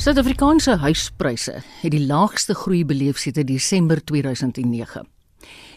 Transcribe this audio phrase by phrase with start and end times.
[0.00, 5.04] Suid-Afrikaanse huispryse het die laagste groei beleef sedert Desember 2009.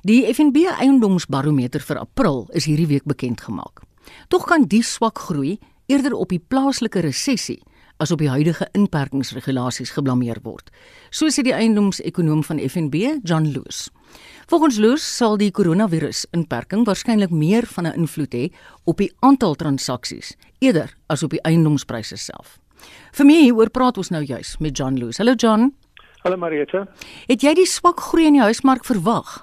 [0.08, 3.84] Die FNB eiendomsbarometer vir April is hierdie week bekend gemaak.
[4.32, 5.58] Tog kan die swak groei
[5.92, 7.60] eerder op die plaaslike resessie
[8.00, 10.72] as op die huidige inperkingsregulasies geblameer word,
[11.12, 13.90] soos sê die eiendomsekonoom van FNB, John Loos.
[14.48, 18.52] Volgens Loos sal die koronavirus-inperking waarskynlik meer van 'n invloed hê
[18.86, 22.63] op die aantal transaksies eerder as op die eiendomspryse self.
[23.14, 25.20] Vir my hieroor praat ons nou juis met John Loos.
[25.22, 25.72] Hallo John.
[26.24, 26.86] Hallo Mariette.
[27.28, 29.42] Het jy die swak groei in die huismark verwag?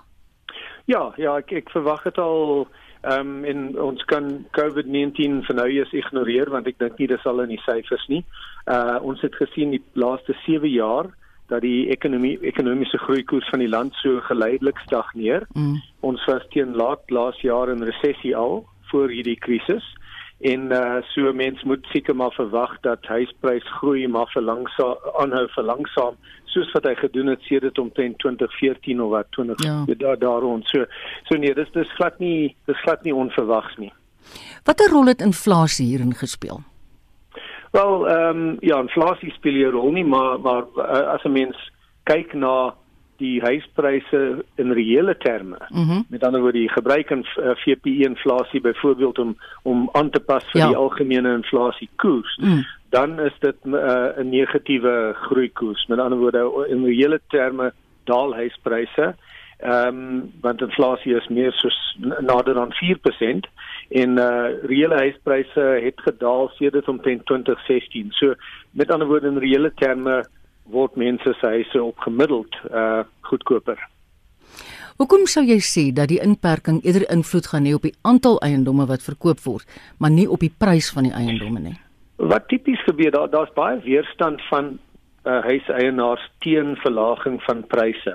[0.91, 2.67] Ja, ja, ek ek verwag dit al
[3.01, 4.27] ehm um, en ons kan
[4.57, 8.25] COVID-19 vir nou eers ignoreer want ek dink nie dis al in die syfers nie.
[8.69, 11.09] Uh ons het gesien die laaste 7 jaar
[11.49, 15.47] dat die ekonomie ekonomiese groeikoers van die land so geleidelik stagneer.
[15.55, 15.81] Mm.
[16.01, 19.87] Ons was teen laat laas jaar in resessie al voor hierdie krisis
[20.41, 25.47] en uh, so mense moet seker maar verwag dat huisprys groei maar vir langsaam aanhou
[25.55, 29.85] vir langsaam soos wat hy gedoen het sedert omtrent 2014 of wat 20 ja.
[29.87, 30.87] daar daaroor so
[31.29, 33.93] so nee dis dis glad nie dis glad nie onverwags nie.
[34.65, 36.63] Watter rol het inflasie hierin gespeel?
[37.77, 41.71] Wel ehm um, ja inflasie speel 'n rol nie maar maar uh, as 'n mens
[42.05, 42.75] kyk na
[43.21, 44.21] die huispryse
[44.61, 45.59] in reële terme.
[45.69, 46.05] Mm -hmm.
[46.09, 50.45] Met ander woorde, die gebruik in uh, VPI inflasie byvoorbeeld om om aan te pas
[50.53, 50.67] vir ja.
[50.67, 52.65] die algemene inflasiekoers, mm.
[52.89, 55.87] dan is dit uh, 'n negatiewe groeikoers.
[55.87, 57.73] Met ander woorde, in reële terme
[58.05, 59.15] daal huispryse.
[59.61, 63.49] Ehm um, want inflasie is meer soos nader aan 4%
[63.89, 68.07] en uh reële huispryse het gedaal sedert omtrent 2016.
[68.11, 68.35] So
[68.71, 70.25] met ander woorde in reële terme
[70.71, 73.79] word mense se huise op gemiddeld uh goedkoper.
[75.01, 78.85] Hoekom sou jy sê dat die inperking eerder invloed gaan hê op die aantal eiendomme
[78.91, 79.65] wat verkoop word,
[79.99, 81.77] maar nie op die prys van die eiendomme nie?
[82.21, 84.79] Wat tipies gebeur daar daar's baie weerstand van
[85.25, 88.15] uh huiseienaars teen verlaging van pryse.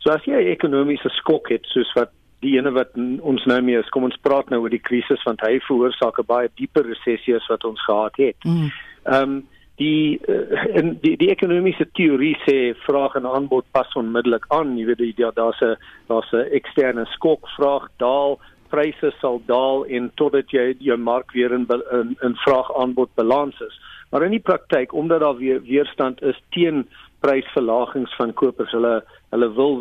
[0.00, 2.10] So as jy 'n ekonomiese skok het soos wat
[2.40, 5.40] die ene wat ons nou mee is, kom ons praat nou oor die krisis want
[5.40, 8.36] hy veroorsaak 'n baie dieper resessie as wat ons gehad het.
[8.44, 8.70] Mm.
[9.04, 9.36] Ehm mm.
[9.36, 9.46] um,
[9.80, 14.76] die uh, in die die ekonomiese teorie sê vraag en aanbod pas onmiddellik aan.
[14.78, 15.76] Jy weet jy daar's 'n
[16.08, 17.48] daar's 'n eksterne skok.
[17.56, 18.38] Vraag daal
[18.70, 23.60] pryse sal daal en totdat jy jou mark weer in in, in vraag aanbod balans
[23.60, 23.80] is.
[24.10, 26.86] Maar in die praktyk omdat daar weer weerstand is teen
[27.20, 29.00] prysverlagings van kopers hulle
[29.30, 29.76] hulle wil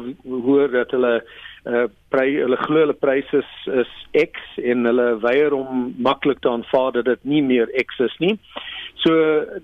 [0.46, 1.14] hoor dat hulle
[1.70, 3.52] uh pry hulle glo hulle pryse is,
[3.84, 8.16] is X en hulle weier om maklik te aanvaar dat dit nie meer X is
[8.24, 8.38] nie.
[9.04, 9.14] So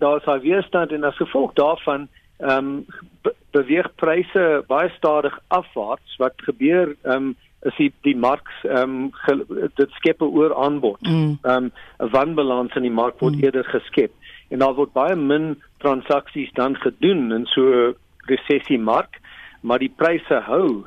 [0.02, 2.08] daar's daai weerstand en as gevolg daarvan
[2.40, 2.86] ehm um,
[3.24, 6.18] be beweeg pryse baie stadig afwaarts.
[6.20, 9.40] Wat gebeur ehm um, is die die mark ehm um,
[9.80, 11.02] dit skep 'n oor aanbod.
[11.02, 11.40] Mm.
[11.42, 11.72] Ehm mm.
[11.72, 13.44] um, 'n wanbalans in die mark word mm.
[13.44, 14.12] eerder geskep
[14.50, 17.94] en daar word baie min transaksies dan gedoen in so
[18.30, 19.22] resessie mark,
[19.62, 20.86] maar die pryse hou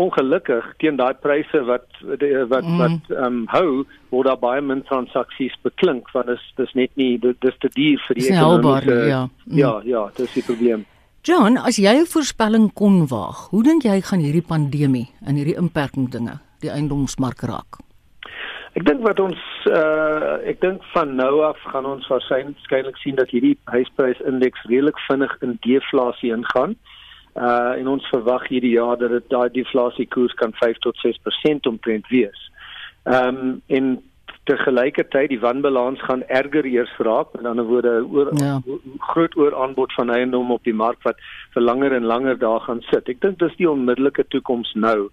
[0.00, 2.78] ongelukkig teen daai pryse wat wat mm.
[2.80, 6.96] wat ehm um, hou word daar baie min transaksies beklink want dit is dis net
[7.00, 9.58] nie dis te duur vir die ekonomiese ja mm.
[9.60, 10.86] ja ja dis die probleem
[11.24, 15.58] John as jy 'n voorspelling kon waag hoe dink jy gaan hierdie pandemie en hierdie
[15.60, 17.78] inperking dinge die eiendomsmark raak
[18.74, 19.38] Ek dink wat ons
[19.70, 25.36] uh ek dink van nou af gaan ons waarskynlik sien dat hierdie huisprysindeks redelik vinnig
[25.46, 26.74] in deflasie ingaan.
[27.34, 31.70] Uh en ons verwag hierdie jaar dat dit daai deflasie koers kan 5 tot 6%
[31.70, 32.50] omtrent wees.
[33.04, 33.94] Ehm um, en
[34.44, 38.58] te gelykertyd die wanbalans gaan erger eers raak, met ander woorde oor ja.
[38.98, 41.22] groot oor aanbod van eiendom op die mark wat
[41.54, 43.08] vir langer en langer daar gaan sit.
[43.08, 45.08] Ek dink dis die onmiddellike toekoms nou.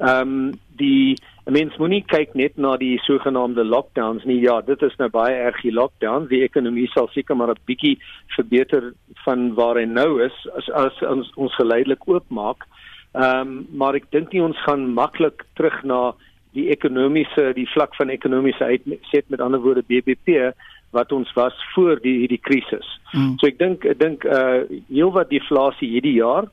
[0.00, 4.38] Ehm um, die mens moenie kyk net na die sogenaamde lockdowns nie.
[4.40, 6.28] Ja, dit is nou baie erg die lockdown.
[6.30, 7.98] Die ekonomie sal seker maar 'n bietjie
[8.36, 8.92] verbeter
[9.24, 12.64] van waar hy nou is as as ons ons geleidelik oopmaak.
[13.12, 16.14] Ehm um, maar ek dink nie ons gaan maklik terug na
[16.54, 20.54] die ekonomiese die vlak van ekonomiese uitset met ander woorde BBP
[20.92, 22.88] wat ons was voor die hierdie krisis.
[23.12, 23.36] Mm.
[23.38, 26.48] So ek dink ek dink uh heelwat deflasie hierdie jaar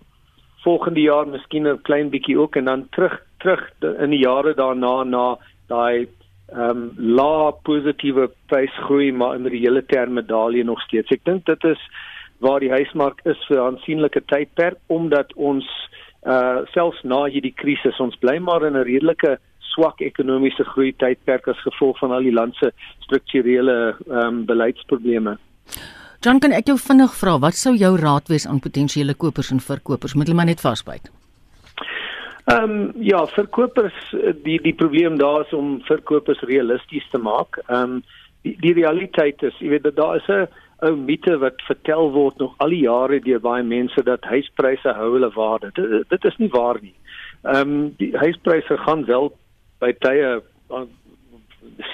[0.63, 5.03] volgende jaar miskien 'n klein bietjie ook en dan terug terug in die jare daarna
[5.03, 5.25] na
[5.67, 6.07] daai
[6.47, 11.11] ehm um, lae positiewe prysgroei maar in reële terme daal jy nog steeds.
[11.11, 11.81] Ek dink dit is
[12.39, 15.65] waar die huismark is vir 'n aansienlike tydperk omdat ons
[16.25, 21.47] uh selfs na hierdie krisis ons bly maar in 'n redelike swak ekonomiese groei tydperk
[21.47, 22.71] as gevolg van al die land se
[23.05, 25.37] strukturele ehm um, beleidsprobleme.
[26.21, 29.59] John, kan ek jou vinnig vra, wat sou jou raad wees aan potensiële kopers en
[29.59, 30.15] verkopers?
[30.15, 31.11] Moet hulle maar net vasbyt.
[32.47, 33.95] Ehm um, ja, verkopers
[34.43, 37.59] die die probleem daar is om verkopers realisties te maak.
[37.65, 38.03] Ehm um,
[38.41, 40.47] die die realiteit is, jy weet dat daar is 'n
[40.87, 45.11] ou mite wat vertel word nog al die jare deur baie mense dat huispryse hou
[45.13, 45.71] hulle waarde.
[45.73, 46.95] Dit, dit is nie waar nie.
[47.43, 49.31] Ehm um, die huispryse gaan wel
[49.79, 50.41] by tye
[50.71, 50.81] uh,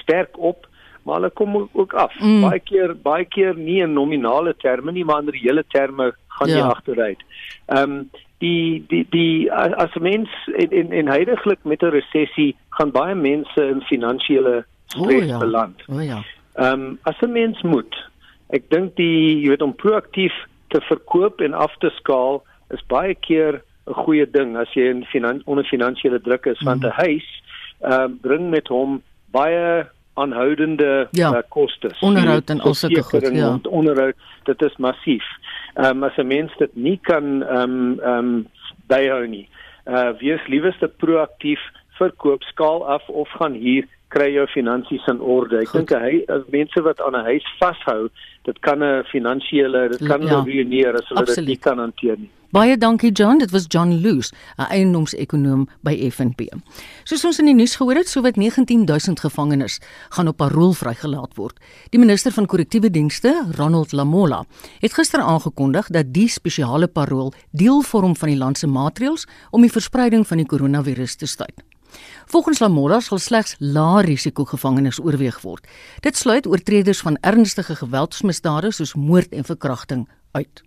[0.02, 0.68] sterk op,
[1.04, 2.14] maar hulle kom ook af.
[2.20, 2.42] Mm.
[2.42, 6.62] Baie keer baie keer nie in nominale terme nie, maar in reële terme gaan jy
[6.62, 6.70] ja.
[6.76, 7.26] agteruit.
[7.66, 12.92] Ehm um, die die die as mens in in, in heidaglik met 'n resessie gaan
[12.92, 15.38] baie mense in finansiële stres oh, ja.
[15.38, 15.84] beland.
[15.88, 16.24] O oh, ja.
[16.54, 17.96] Ehm um, as 'n mens moet
[18.50, 20.34] ek dink die jy weet om proaktief
[20.68, 25.06] te verkoop en af te skaal is baie keer 'n goeie ding as jy in
[25.06, 26.68] finan onder finansiële druk is mm.
[26.68, 27.28] want 'n huis
[27.82, 29.02] ehm uh, bring met hom
[29.32, 31.32] baie aanhoudende ja.
[31.32, 32.00] uh, kostes.
[32.00, 33.60] Onderhoud en al sulke goed, ja.
[33.70, 35.26] Onderhoud, dit is massief.
[35.76, 38.48] Ehm um, as 'n mens dit nie kan ehm um, ehm um,
[38.88, 39.48] byhou nie.
[39.86, 41.60] Uh wees lieweste proaktief
[41.98, 45.64] verkoop skaal af of gaan hier kry jou finansies in orde.
[45.64, 46.22] Ek dink hy
[46.54, 48.10] mense wat aan 'n huis vashou,
[48.46, 52.32] dit kan 'n finansiële, dit kan ja, ruïneer as hulle dit nie kan hanteer nie.
[52.54, 56.42] Baie dankie John, dit was John Loos, 'n eiendomsekonoom by FNB.
[57.04, 59.80] Soos ons in die nuus gehoor het, sowat 19000 gevangenes
[60.10, 61.60] gaan op parol vrygelaat word.
[61.90, 64.46] Die minister van korrektiewe dienste, Ronald Lamola,
[64.80, 69.62] het gister aangekondig dat die spesiale parol deel vorm van die land se maatreëls om
[69.62, 71.54] die verspreiding van die koronavirus te staai.
[72.26, 75.68] Volgens Lamola sal slegs lae risiko gevangenes oorweeg word.
[76.00, 80.64] Dit sluit oortreders van ernstige geweldsmisdade soos moord en verkrachting uit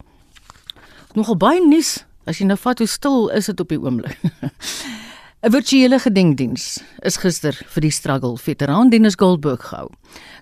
[1.16, 4.18] nogal baie nuus as jy nou vat hoe stil is dit op die oomblik.
[5.46, 9.88] 'n Virtuele gedenkdiens is gister vir die struggle veteran Dennis Goldberg gehou.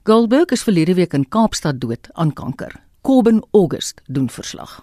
[0.08, 2.72] Goldberg is verlede week in Kaapstad dood aan kanker.
[3.02, 4.80] Corbin August doen verslag.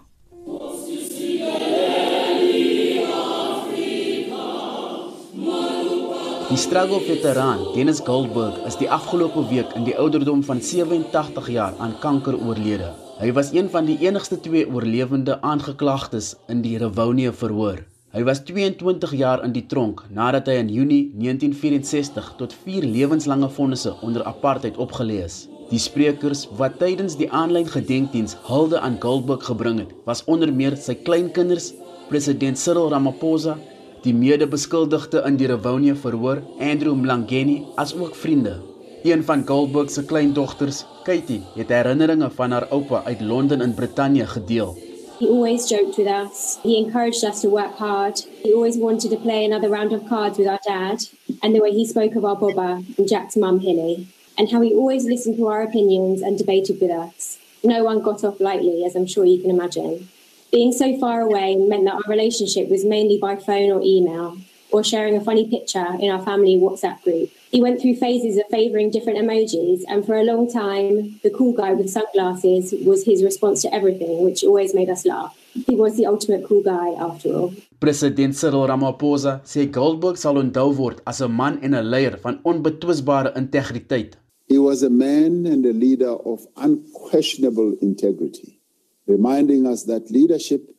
[6.52, 11.74] Die struggle veteran Dennis Goldberg is die afgelope week in die ouderdom van 87 jaar
[11.80, 12.92] aan kanker oorlede.
[13.22, 17.84] Hy was een van die enigste twee oorlewende aangeklagtes in die Rivonia verhoor.
[18.16, 23.52] Hy was 22 jaar in die tronk nadat hy in Junie 1964 tot 4 lewenslange
[23.60, 25.44] vonnisse onder apartheid opgelê is.
[25.70, 30.80] Die sprekers wat tydens die aanlyn gedenkdiens hulde aan Goldberg gebring het, was onder meer
[30.82, 31.76] sy kleinkinders,
[32.10, 33.60] president Cyril Ramaphosa,
[34.02, 38.58] die mede-beskuldigde in die Rivonia verhoor, Andrew Mlangeni, asook vriende.
[39.04, 44.26] Een van Goldberg se kleindogters, Katie, het herinneringe van haar oupa uit Londen in Brittanje
[44.26, 44.78] gedeel.
[45.20, 46.58] He always joked with us.
[46.64, 48.28] He encouraged us to work hard.
[48.44, 51.10] He always wanted to play another round of cards with our dad.
[51.40, 54.08] And the way he spoke of our Boba and Jack's mum, Hilly.
[54.38, 57.38] And how he always listened to our opinions and debated with us.
[57.64, 60.10] No one got off lightly, as I'm sure you can imagine.
[60.52, 64.38] Being so far away meant that our relationship was mainly by phone or email,
[64.72, 67.30] or sharing a funny picture in our family WhatsApp group.
[67.52, 71.54] He went through phases of favouring different emojis, and for a long time, the cool
[71.54, 75.38] guy with sunglasses was his response to everything, which always made us laugh.
[75.68, 77.54] He was the ultimate cool guy after all.
[77.80, 82.40] President Cyril Ramaphosa sê Goldberg sal onthou word as 'n man en 'n leier van
[82.46, 84.14] onbetwisbare integriteit.
[84.48, 88.60] He was a man and a leader of unquestionable integrity,
[89.08, 90.74] reminding us that leadership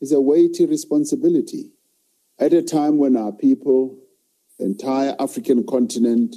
[0.00, 1.72] is a weighty responsibility
[2.38, 3.96] at a time when our people,
[4.58, 6.36] the entire African continent,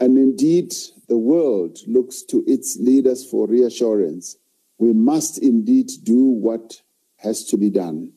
[0.00, 0.72] and indeed
[1.08, 4.36] the world looks to its leaders for reassurance,
[4.78, 6.82] we must indeed do what
[7.16, 8.12] has to be done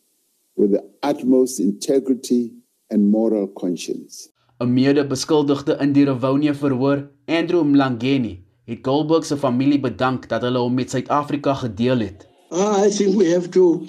[0.56, 2.52] with the utmost integrity
[2.90, 4.30] and moral conscience.
[4.60, 10.60] 'n Mede-beskuldigde in die Rivonia verhoor, Andrew Mlangeni, het Goldberg se familie bedank dat hulle
[10.60, 12.28] hom met Suid-Afrika gedeel het.
[12.52, 13.86] I think we have to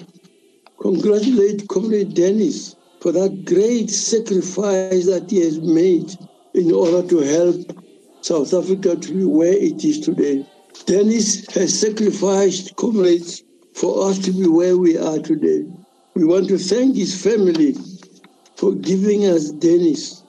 [0.75, 6.15] congratulate Comrade Dennis for that great sacrifice that he has made
[6.53, 7.83] in order to help
[8.21, 10.45] South Africa to be where it is today.
[10.85, 15.65] Dennis has sacrificed comrades for us to be where we are today.
[16.15, 17.75] We want to thank his family
[18.55, 20.23] for giving us Dennis.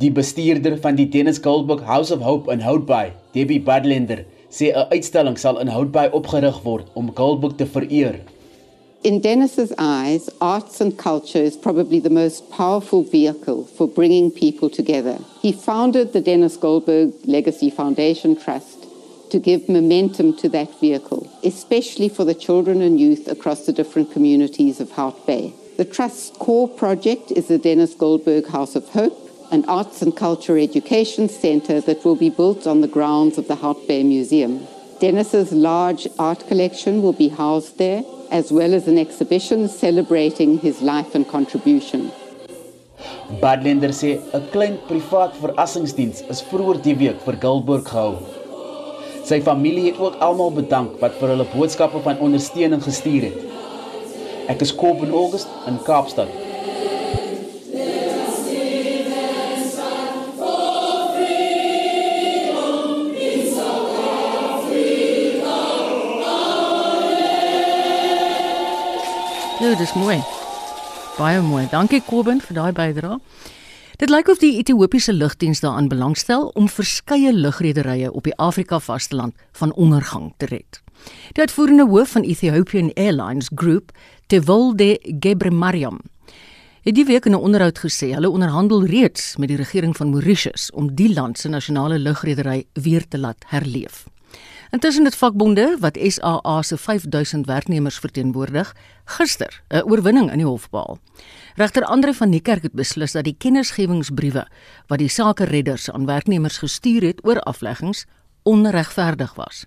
[0.00, 4.88] Die bestuurder van die Dennis Goldberg House of Hope in Houtbaai, Debbie Badlender, sê 'n
[4.90, 8.18] uitstalling sal in Houtbaai opgerig word om Goldberg te vereer.
[9.04, 14.70] In Dennis's eyes, arts and culture is probably the most powerful vehicle for bringing people
[14.70, 15.18] together.
[15.40, 18.86] He founded the Dennis Goldberg Legacy Foundation Trust
[19.32, 24.12] to give momentum to that vehicle, especially for the children and youth across the different
[24.12, 25.52] communities of Hout Bay.
[25.78, 29.18] The Trust's core project is the Dennis Goldberg House of Hope,
[29.50, 33.56] an arts and culture education center that will be built on the grounds of the
[33.56, 34.64] Hout Bay Museum.
[35.00, 40.80] Dennis's large art collection will be housed there as well as an exhibition celebrating his
[40.80, 42.10] life and contribution.
[43.42, 48.14] Badlender sê 'n klein privaat verrassingsdiens is vroeër die week vir Gilburg gehou.
[49.28, 53.40] Sy familie het ook almal bedank wat vir hulle boodskappe van ondersteuning gestuur het.
[54.48, 56.28] Ek is Koop in August in Kaapstad.
[69.72, 70.18] Ja, dis mooi.
[71.16, 71.62] Baie mooi.
[71.72, 73.14] Dankie Kobben vir daai bydrae.
[73.96, 79.32] Dit lyk of die Ethiopiese lugdiens daaraan belangstel om verskeie lugrederye op die Afrika vasteland
[79.56, 80.82] van ondergang te red.
[81.32, 86.02] Die uitvoerende hoof van Ethiopian Airlines Group, Tewolde Gebremariam,
[86.84, 90.70] het die week in 'n onderhoud gesê hulle onderhandel reeds met die regering van Mauritius
[90.70, 94.11] om die land se nasionale lugredery weer te laat herleef.
[94.72, 100.70] Intussen het vakbonde wat SAA se 5000 werknemers verteenwoordig, gister 'n oorwinning in die hof
[100.70, 100.98] behaal.
[101.54, 104.46] Regter Andre van Niekerk het beslis dat die kennisgewingsbriewe
[104.86, 108.04] wat die sake redders aan werknemers gestuur het oor afleggings
[108.42, 109.66] onregverdig was.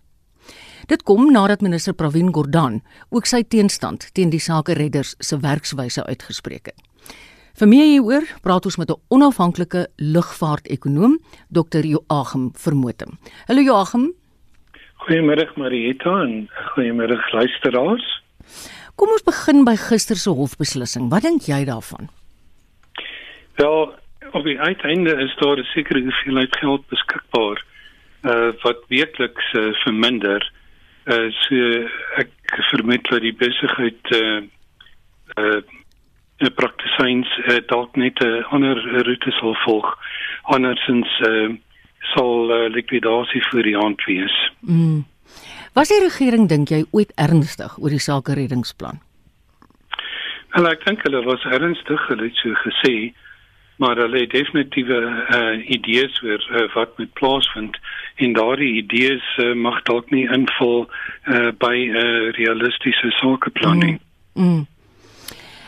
[0.85, 6.05] Dit kom nadat minister Pravin Gordhan ook sy teenstand teen die sake redders se werkswyse
[6.05, 6.81] uitgespreek het.
[7.53, 11.19] Vir meer hieroor praat ons met 'n onafhanklike lugvaartekonoom,
[11.49, 11.85] Dr.
[11.85, 13.19] Joachim Vermotem.
[13.45, 14.13] Hallo Joachim,
[15.05, 18.05] Goeiemôre Marieta en goeiemôre luisteraars.
[18.97, 21.11] Kom ons begin by gister se hofbeslissing.
[21.11, 22.07] Wat dink jy daarvan?
[23.59, 23.93] Wel,
[24.31, 27.61] op die uiteinde is daar 'n sekere hoeveelheid geld beskikbaar
[28.23, 30.41] uh wat werkliks uh, verminder.
[31.05, 31.55] Uh so
[32.17, 32.31] ek
[32.71, 34.41] vermoed dat die besigheid uh
[35.37, 35.61] uh
[36.37, 39.97] die praktisyns uh, dalk net 'n uh, ander roete sal volg
[40.41, 41.53] andersins uh
[42.13, 44.35] sal uh, likwidasie vir die hand wees.
[44.61, 45.03] Mm.
[45.75, 49.01] Was die regering dink jy ooit ernstig oor die sake reddingsplan?
[50.55, 53.11] Wel ek dink hulle was ernstig, hulle het so gesê,
[53.83, 54.99] maar hulle het definitiewe
[55.35, 57.75] uh, idees oor uh, wat moet plaasvind
[58.23, 60.85] en daardie idees uh, mag dalk nie invul
[61.27, 63.97] uh, by 'n uh, realistiese sakeplan nie.
[64.39, 64.47] Mm.
[64.47, 64.63] Mm.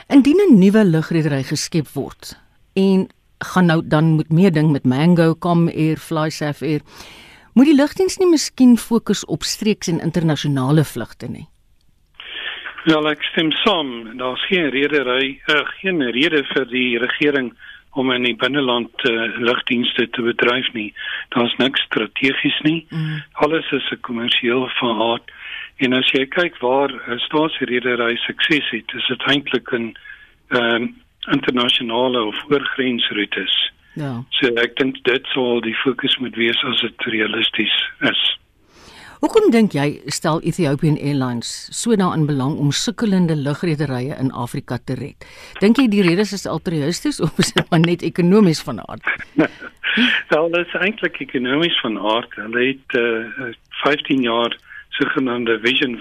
[0.08, 2.40] Indien 'n nuwe lugredery geskep word
[2.74, 6.82] en gaan nou dan moet meer ding met Mango, Com Air, FlySafair Air.
[7.54, 11.48] Moet die lugdiens nie miskien fokus op streeks en internasionale vlugte nie?
[12.86, 14.18] Ja, ek stem saam.
[14.20, 17.50] Daar's geen rede ry, uh, geen rede vir die regering
[17.98, 20.92] om in die binneland uh, lugdienste te bedryf nie.
[21.34, 22.86] Daar's niks strategies nie.
[22.90, 23.24] Mm.
[23.44, 25.32] Alles is 'n kommersiële van aard.
[25.78, 29.98] En as jy kyk waar 'n uh, staatsredery sukses het, is dit eintlik in
[30.50, 30.96] ehm um,
[31.32, 33.56] internasionale of oorgrensroetes.
[33.98, 34.24] Ja.
[34.40, 37.74] So ek dink dit sal die fokus moet wees as dit realisties
[38.06, 38.26] is.
[39.18, 44.94] Hoekom dink jy stel Ethiopian Airlines so daarin belang om sukkelende lugrederye in Afrika te
[45.00, 45.26] red?
[45.58, 49.10] Dink jy die redes is altruïsties of is dit maar net ekonomies van aard?
[50.32, 52.38] Wel, dit is eintlik ekonomies van aard.
[52.38, 53.50] Hulle het uh,
[53.82, 54.54] 15 jaar
[55.00, 55.98] sogenaamde Vision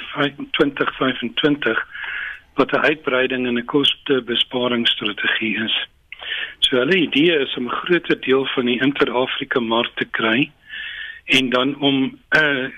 [0.61, 1.80] 2025
[2.56, 5.76] wat 'n uitbreiding en 'n kostebesparingsstrategie is.
[6.58, 10.50] So hulle idee is om 'n groter deel van die inter-Afrika mark te kry
[11.25, 12.68] en dan om 'n uh,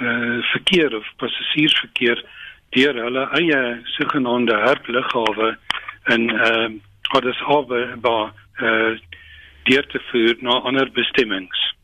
[0.00, 2.24] uh, verkeer of passasiersverkeer
[2.70, 5.56] deur hulle eie sogenaamde hartlughawe
[6.04, 6.68] in uh
[7.12, 8.98] Addis Ababa uh
[9.62, 11.74] deur te voer na ander bestemmings.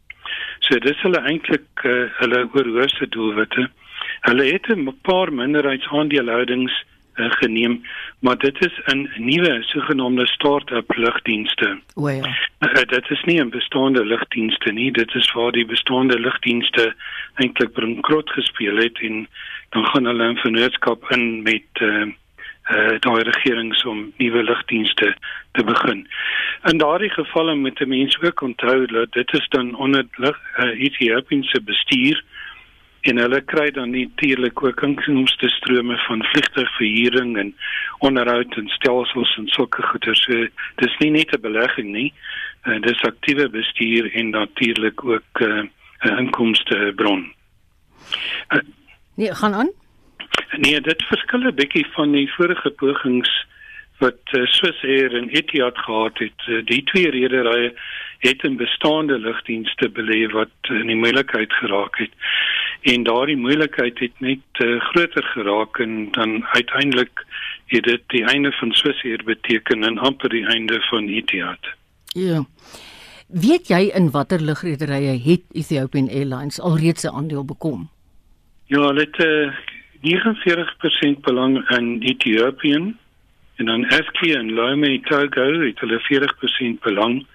[0.58, 3.70] So dis hulle eintlik uh, hulle oorhoofse doelwitte.
[4.20, 7.82] Hulle het 'n paar minderheidsaandeelhoudings uh, geneem,
[8.18, 11.78] maar dit is 'n nuwe sogenaamde start-up lugdienste.
[11.94, 12.36] O ja.
[12.60, 16.94] Uh, dit is nie 'n bestaande lugdienste nie, dit is waar die bestaande lugdienste
[17.34, 19.28] eintlik bankrot gespeel het en
[19.68, 22.06] dan gaan hulle 'n vennootskap in met uh,
[22.70, 25.16] uh daai regerings om nuwe lugdienste
[25.52, 26.08] te begin.
[26.64, 31.42] In daardie gevalle moet mense ook onthou dat dit is dan onder lug uh, Ethiopië
[31.42, 32.24] se bestuur
[33.00, 37.54] en hulle kry dan natuurlik ook inkomste strome van vliegtuigverhuuring en
[37.98, 40.16] onderhoud en stelsels en sulke goeder.
[40.16, 42.12] So dis nie net 'n belegging nie.
[42.64, 45.64] Uh, dis aktiewe bestuur en natuurlik ook 'n uh,
[46.02, 47.32] uh, inkomste bron.
[48.48, 48.60] Uh,
[49.14, 49.70] nee, gaan aan.
[50.56, 53.46] Nee, dit verskil 'n bietjie van die vorige pogings
[53.98, 56.46] wat uh, Swiss Air en Etihad gehad het.
[56.46, 57.74] Uh, die twee rederye
[58.18, 62.12] het 'n bestaande lugdienste belê wat in die moeilikheid geraak het
[62.80, 67.24] en daardie moeilikheid het net uh, groter geraak en dan uiteindelik
[67.66, 71.74] het dit die einde van Swisseer beteken en amper die einde van Etihad.
[72.06, 72.44] Ja.
[73.28, 77.88] Weet jy in watter lugrederye het Ethiopian Airlines alreeds 'n aandeel bekom?
[78.66, 79.52] Ja, hulle het uh,
[80.00, 82.96] 49% belang in Ethiopian
[83.56, 87.26] en dan FK en Lome Togo het hulle 40% belang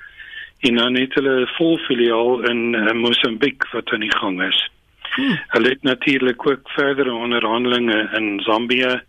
[0.60, 4.70] en dan het hulle 'n vol filiaal in uh, Mosambiek wat aan die gang is.
[5.16, 5.38] Hmm.
[5.48, 9.02] Hulle het natuurlik ook verdere onderhandelinge in Zambië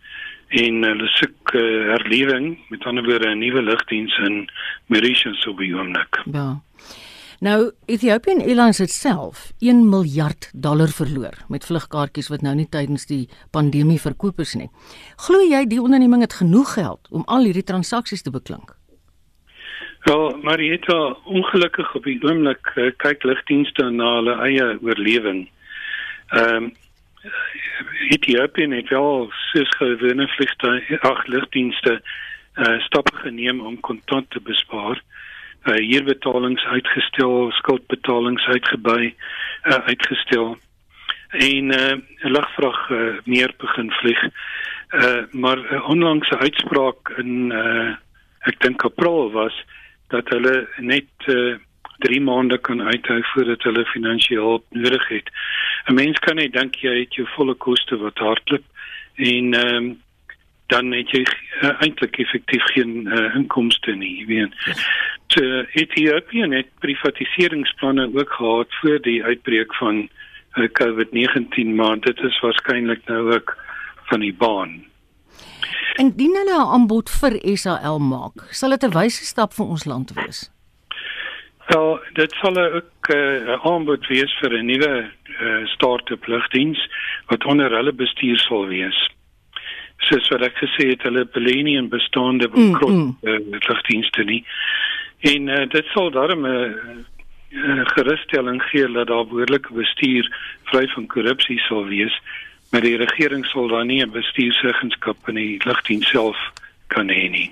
[0.47, 1.61] en hulle soek uh,
[1.93, 4.49] herlewing met ander woorde 'n nuwe lugdiens in
[4.85, 6.21] Mauritius op die oomblik.
[6.31, 6.61] Ja.
[7.39, 13.05] Nou Ethiopian Airlines het self 1 miljard dollar verloor met vlugkaartjies wat nou nie tydens
[13.05, 14.69] die pandemie verkoop is nie.
[15.15, 18.77] Glo jy die onderneming het genoeg geld om al hierdie transaksies te beklink?
[20.05, 25.47] Wel, Marieta, ongelukkig op die oomblik uh, kyk lugdienste na hulle eie oorlewing.
[26.29, 26.73] Ehm um,
[28.09, 32.01] Ethiopië het wel soos gewone vliegtuie ag lugdienste
[32.55, 35.01] uh, stappe geneem om kontant te bespaar.
[35.63, 39.15] Uh, huurbetalings uitgestel, skuldbetalings uitgebei,
[39.63, 40.57] uh, uitgestel
[41.29, 44.23] en 'n uh, lugvrag uh, meer begin vlieg.
[44.23, 47.95] Uh, maar 'n uh, onlangse uitspraak in uh,
[48.39, 49.65] ek dink April was
[50.07, 51.55] dat hulle net uh,
[51.97, 55.29] 3 maande kan uithou voordat hulle finansiële hulp nodig het.
[55.87, 58.63] 'n Mens kan net dink jy het jou volle koste wat hardloop
[59.15, 60.03] en ehm um,
[60.67, 64.55] dan het jy uh, eintlik effektief geen uh, inkomste nie, jy weet.
[65.27, 70.07] So Ethiopië het privatiseringsplanne ook gehad voor die uitbreek van
[70.55, 73.57] uh, COVID-19, maar dit is waarskynlik nou ook
[74.09, 74.83] van die baan.
[76.01, 80.13] Indien hulle 'n aanbod vir SAL maak, sal dit 'n wyse stap vir ons land
[80.13, 80.54] wees.
[81.65, 85.09] Wel, dit sal ook eh, 'n uh, aanbod wees vir 'n nuwe
[85.41, 86.89] uh, start-up lugdiens
[87.25, 89.09] wat onder hulle bestuur sal wees.
[89.97, 93.29] Soos wat ek gesê het, hulle belê in bestaande bekrot mm, mm.
[93.29, 94.45] uh, lugdienste nie.
[95.19, 97.05] En uh, dit sal daarmee 'n
[97.49, 100.29] uh, gerusstelling gee dat daar behoorlike bestuur
[100.63, 102.21] vry van korrupsie sal wees,
[102.71, 106.37] maar die regering sal dan nie 'n bestuursregenskap in die lugdiens self
[106.87, 107.51] kan hê nie.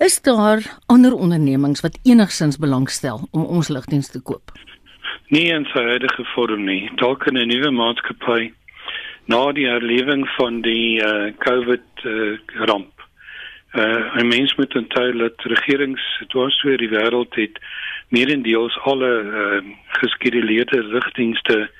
[0.00, 4.52] Is daar ander ondernemings wat enigsins belangstel om ons lugdiens te koop?
[5.28, 6.88] Nee, in sy huidige vorm nie.
[6.96, 8.52] Dalk 'n nuwe maatskappy
[9.28, 13.04] na die herlewing van die uh, COVID uh, ramp.
[13.74, 17.60] Uh, 'n mens moet onthou dat regerings dwars oor die wêreld het
[18.08, 19.60] meerendeels alle uh,
[20.00, 21.70] geskeduleerde lugdienste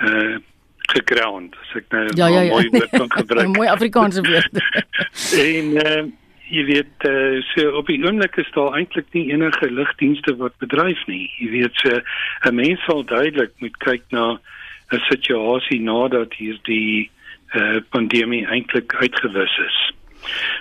[0.00, 0.36] uh,
[0.78, 1.52] geground.
[1.60, 2.48] As ek nou ja, ja, ja.
[2.48, 3.52] mooi woord kan gebruik.
[3.56, 4.56] mooi Afrikaanse woord.
[5.52, 6.04] en uh,
[6.48, 11.00] jy weet uh, so op die oomblik is daar eintlik nie enige lugdienste wat bedryf
[11.06, 11.28] nie.
[11.38, 12.00] Jy weet so
[12.48, 14.38] 'n mens sal duidelik moet kyk na
[14.92, 17.10] 'n situasie nadat hierdie
[17.54, 19.78] uh, pandemie eintlik uitgewis is.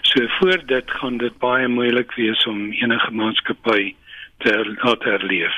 [0.02, 3.95] So voor dit gaan dit baie moeilik wees om enige maatskappy
[4.38, 5.56] te laat herleef.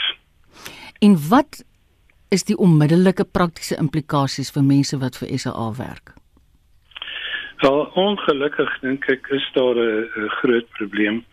[1.00, 1.63] En wat
[2.30, 6.19] is die onmiddellike praktiese implikasies vir mense wat vir SA werk?
[7.60, 11.26] Wel ongelukkig dink ek is daar 'n groot probleem.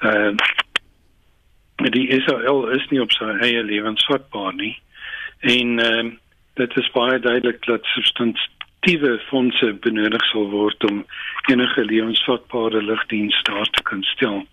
[0.00, 0.34] Uh,
[1.90, 4.76] die Israel is nie op sy eie lewensvatbaar nie.
[5.40, 6.06] En ehm
[6.54, 11.04] uh, is baie duidelik dat substantiëre fondse benodig sal word om
[11.50, 14.46] enige lewensvatbare lugdiens daar te kan stel.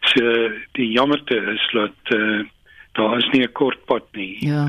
[0.00, 2.44] So die jammerte is dat uh,
[2.92, 4.46] daar is nie 'n kort pad nie.
[4.46, 4.68] Ja.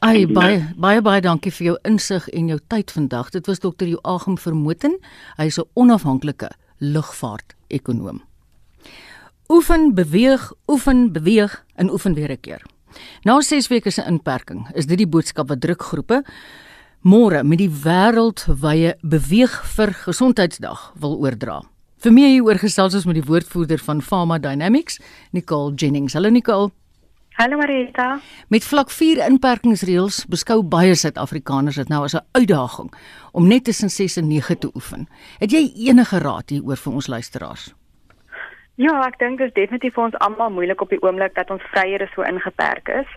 [0.00, 3.26] Ai baie baie baie dankie vir jou insig en jou tyd vandag.
[3.34, 4.94] Dit was dokter Joachim Vermoten.
[5.36, 6.48] Hy is 'n onafhanklike
[6.80, 8.22] lugvaart-ekonoom.
[9.48, 12.62] Oefen, beweeg, oefen, beweeg en oefen weer 'n keer.
[13.24, 16.24] Na 6 weke se inperking is dit die boodskap wat drukgroepe
[17.02, 21.62] môre met die wêreldwye beweeg vir gesondheidsdag wil oordra.
[21.98, 24.98] Vir meer hieroor gesels ons met die woordvoerder van Pharma Dynamics,
[25.32, 26.14] Nicole Jennings.
[26.14, 26.70] Hallo Nicole.
[27.40, 28.18] Hallo Marita.
[28.48, 32.90] Met vlak 4 inperkingsreëls beskou baie Suid-Afrikaners dit nou as 'n uitdaging
[33.32, 35.08] om net tussen 6 en 9 te oefen.
[35.38, 37.74] Het jy enige raad hieroor vir ons luisteraars?
[38.74, 41.62] Ja, ek dink dit is definitief vir ons almal moeilik op die oomblik dat ons
[41.72, 43.08] vryhede so ingeperk is.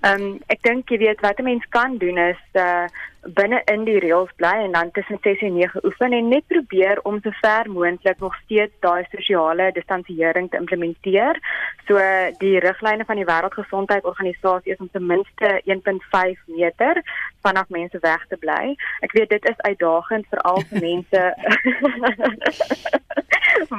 [0.00, 2.86] Ehm um, ek dink jy weet wat 'n mens kan doen is uh
[3.22, 6.98] binne in die reëls bly en dan tussen 6 en 9 oefen en net probeer
[7.06, 11.38] om so ver moontlik nog steeds daai sosiale distansiering te implementeer.
[11.86, 12.00] So
[12.38, 17.02] die riglyne van die Wêreldgesondheidsorganisasie is om ten minste 1.5 meter
[17.42, 18.74] vanaf mense weg te bly.
[19.06, 21.22] Ek weet dit is uitdagend vir al die mense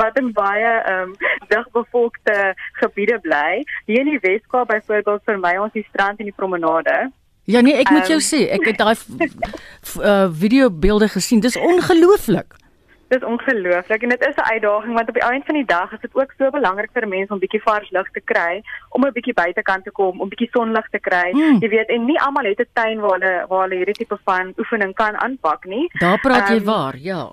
[0.01, 1.15] wat in baie ehm um,
[1.51, 3.63] digbevolkte gebiede bly.
[3.85, 7.11] Hier in die Weskaap byvoorbeeld vir my ons die strand en die promenade.
[7.43, 11.41] Ja nee, ek moet um, jou sê, ek het daai uh, video beelde gesien.
[11.43, 12.55] Dis ongelooflik.
[13.11, 15.99] Dis ongelooflik en dit is 'n uitdaging want op die einde van die dag is
[15.99, 19.33] dit ook so belangrik vir mense om bietjie vars lug te kry, om 'n bietjie
[19.33, 21.29] buitekant te kom, om bietjie sonlig te kry.
[21.31, 21.59] Mm.
[21.59, 24.53] Jy weet, en nie almal het 'n tuin waar hulle waar hulle hierdie tipe van
[24.57, 25.91] oefening kan aanpak nie.
[25.99, 27.31] Daar praat um, jy waar, ja.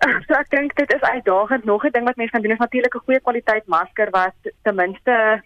[0.26, 1.64] So ek dink dit is uitdagend.
[1.64, 4.74] Nog 'n ding wat mense kan doen is natuurlik 'n goeie kwaliteit masker wat ten
[4.74, 5.42] minste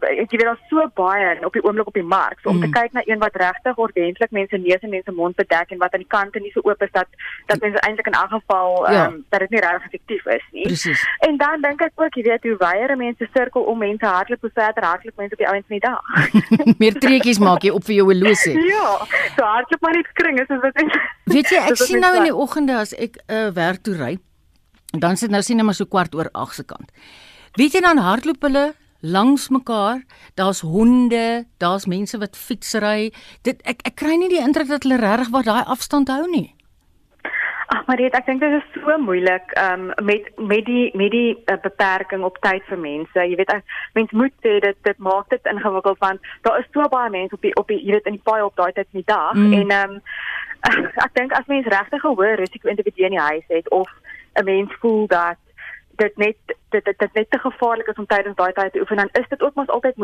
[0.00, 2.40] jy weet daar's so baie op die oomblik op die mark.
[2.40, 2.62] So om mm.
[2.62, 5.94] te kyk na een wat regtig ordentlik mense neus en mense mond bedek en wat
[5.94, 7.08] aan die kante nie so oop is dat
[7.46, 9.06] dat mense eintlik in elk geval ehm ja.
[9.06, 10.66] um, dat dit nie regtig effektief is nie.
[10.66, 11.06] Precies.
[11.28, 14.52] En dan dink ek ook, jy weet, hoe weier mense sirkel om mense hardloop hoe
[14.54, 16.02] verder hardloop mense op die ouens van die dag.
[16.82, 18.56] Meer treetjies maak jy op vir jou horlosie.
[18.74, 18.90] ja,
[19.36, 20.84] so hardloop maar net kring is wat
[21.32, 24.14] Weet jy, ek sien nou in die oggende as ek 'n uh, werk toe ry,
[24.92, 26.90] dan sit nou sien net maar so kwart oor 8 se kant.
[27.56, 30.02] Weet jy dan hardloop hulle langs mekaar.
[30.34, 33.12] Daar's honde, daar's mense wat fietsry.
[33.42, 36.54] Dit ek ek kry nie die indruk dat hulle regtig wat daai afstand hou nie.
[37.72, 41.34] Ag maar dit ek dink dit is so moeilik um, met met die met die
[41.34, 43.26] uh, beperking op tyd vir mense.
[43.26, 43.54] Jy weet
[43.98, 47.42] mense moet sê dit dit maak dit ingewikkeld want daar is so baie mense op
[47.42, 49.52] die op die jy weet in die paai op daai tyd in die dag mm.
[49.60, 50.02] en ehm um,
[51.06, 53.88] ek dink as mens regtig 'n hoë risiko individu in die huis het of
[54.38, 55.40] 'n mens voel dat
[56.02, 56.36] dit net
[56.74, 59.28] dit dit, dit net te gevaarlik is om tydens daai tyd te oefen dan is
[59.28, 59.96] dit ook mos altyd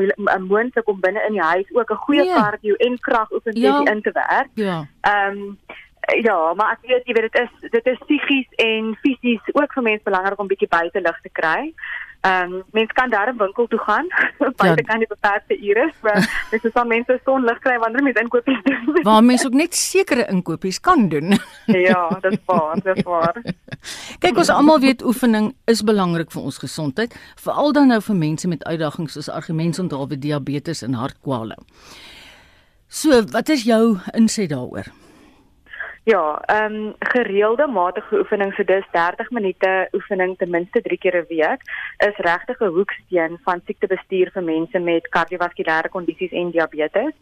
[0.52, 2.42] moontlik om binne in die huis ook 'n goeie yeah.
[2.42, 3.92] cardio en krag oefening ja.
[3.92, 4.50] in te werk.
[4.54, 4.86] Ja.
[5.00, 5.58] Ehm um,
[6.16, 9.82] ja, maar ek weet jy weet dit is dit is psigies en fisies ook vir
[9.82, 11.72] mense belangrik om bietjie buite lig te kry.
[12.26, 14.06] Ehm um, mense kan daar 'n winkel toe gaan.
[14.56, 14.82] Baie ja.
[14.82, 18.62] kan die beperkte ure, maar dis is dan mense son lig kry wanneer mense inkopies
[18.62, 19.02] doen.
[19.02, 21.38] Waar mense ook net sekere inkopies kan doen.
[21.88, 23.42] ja, dis waar, dis waar.
[24.18, 28.48] Kyk, ons almal weet oefening is belangrik vir ons gesondheid, veral dan nou vir mense
[28.48, 31.56] met uitdagings soos argumentsonthaalwe, diabetes en hartkwale.
[32.88, 34.90] So, wat is jou insig daaroor?
[36.04, 41.16] Ja, ehm um, gereelde matige oefening so dis 30 minute oefening ten minste 3 keer
[41.16, 41.60] 'n week
[42.08, 47.14] is regtig 'n hoeksteen van siektebestuur vir mense met kardiovaskulêre kondisies en diabetes.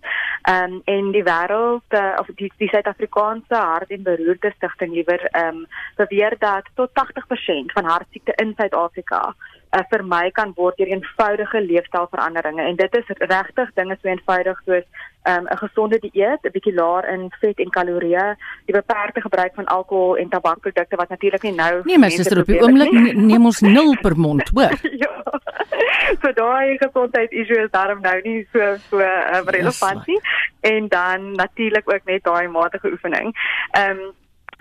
[0.42, 5.28] Ehm um, en die wêreld uh, of die die Suid-Afrikaanse Hart en Beroerte Stichting liewer
[5.30, 9.34] ehm um, beweer dat tot 80% van hartsiekte in Suid-Afrika
[9.76, 14.86] uh, vermy kan word deur eenvoudige leefstylveranderinge en dit is regtig dinge so eenvoudig soos
[15.28, 18.36] um, 'n gesonde dieet, 'n bietjie laer in vet en kalorieë,
[18.66, 22.46] die beperkte gebruik van alkohol en tabakprodukte wat natuurlik nie nou Nee, my suster op
[22.46, 24.74] die oomblik neem ons 0 per mond, hoor.
[25.04, 25.14] ja.
[26.20, 30.20] So daai gesondheid issue is daarom nou nie so so uh, relevant nie.
[30.60, 33.34] En dan natuurlik ook net daai matige oefening.
[33.70, 34.14] Ehm um,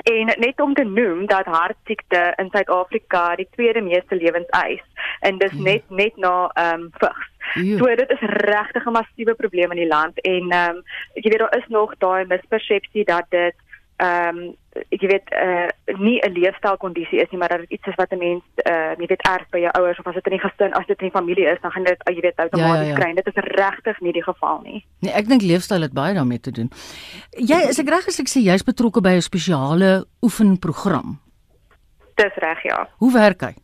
[0.05, 4.83] En net om te noem dat hartsiekte in Suid-Afrika die tweede meeste lewenseis
[5.19, 7.31] en dis net net na ehm um, vigs.
[7.55, 7.77] Ja.
[7.77, 11.39] So dit is regtig 'n massiewe probleem in die land en ehm um, jy weet
[11.39, 13.55] daar is nog daai mispersepsie dat dit
[13.95, 14.55] ehm um,
[14.89, 15.67] jy weet uh,
[15.99, 19.07] nie 'n leefstylkondisie is nie maar dat dit iets is wat 'n mens uh, jy
[19.07, 21.17] weet erf by jou ouers of as dit in die gesin as dit in die
[21.19, 22.95] familie is dan gaan dit jy weet outomaties ja, ja, ja.
[22.95, 23.13] kry.
[23.13, 24.85] Dit is regtig nie die geval nie.
[24.99, 26.71] Nee ek dink leefstyl het baie daarmee te doen.
[27.31, 31.19] Jy is ek reg as ek sê jy's betrokke by 'n spesiale oefenprogram.
[32.15, 32.87] Dis reg ja.
[32.97, 33.55] Hoe werk hy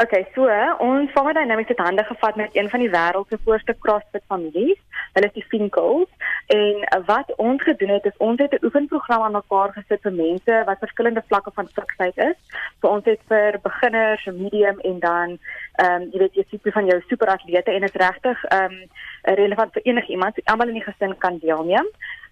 [0.00, 0.48] Okay, so
[0.80, 4.78] ons Farmer Dynamics het hande gevat met een van die wêreld se voorste CrossFit families.
[5.12, 6.08] Hulle is die Finkels
[6.46, 10.62] en wat ons gedoen het is ons het 'n oefenprogram aan mekaar gesit vir mense
[10.66, 12.38] wat verskillende vlakke van fiksheid is.
[12.80, 15.38] So ons het vir beginners, medium en dan
[15.74, 18.88] ehm um, jy weet jy tipe van jou superatlete en dit is regtig ehm um,
[19.22, 20.34] relevant vir enigiemand.
[20.34, 21.86] So almal in die gesin kan deelneem.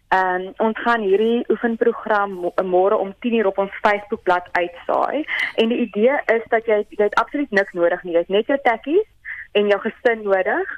[0.09, 5.25] En um, ons gaan hierdie oefenprogram môre om 10:00 op ons Facebookblad uitsaai.
[5.55, 8.12] En die idee is dat jy jy het absoluut niks nodig nie.
[8.12, 9.09] Jy het net jou tekkies
[9.53, 10.77] en jou gesin nodig.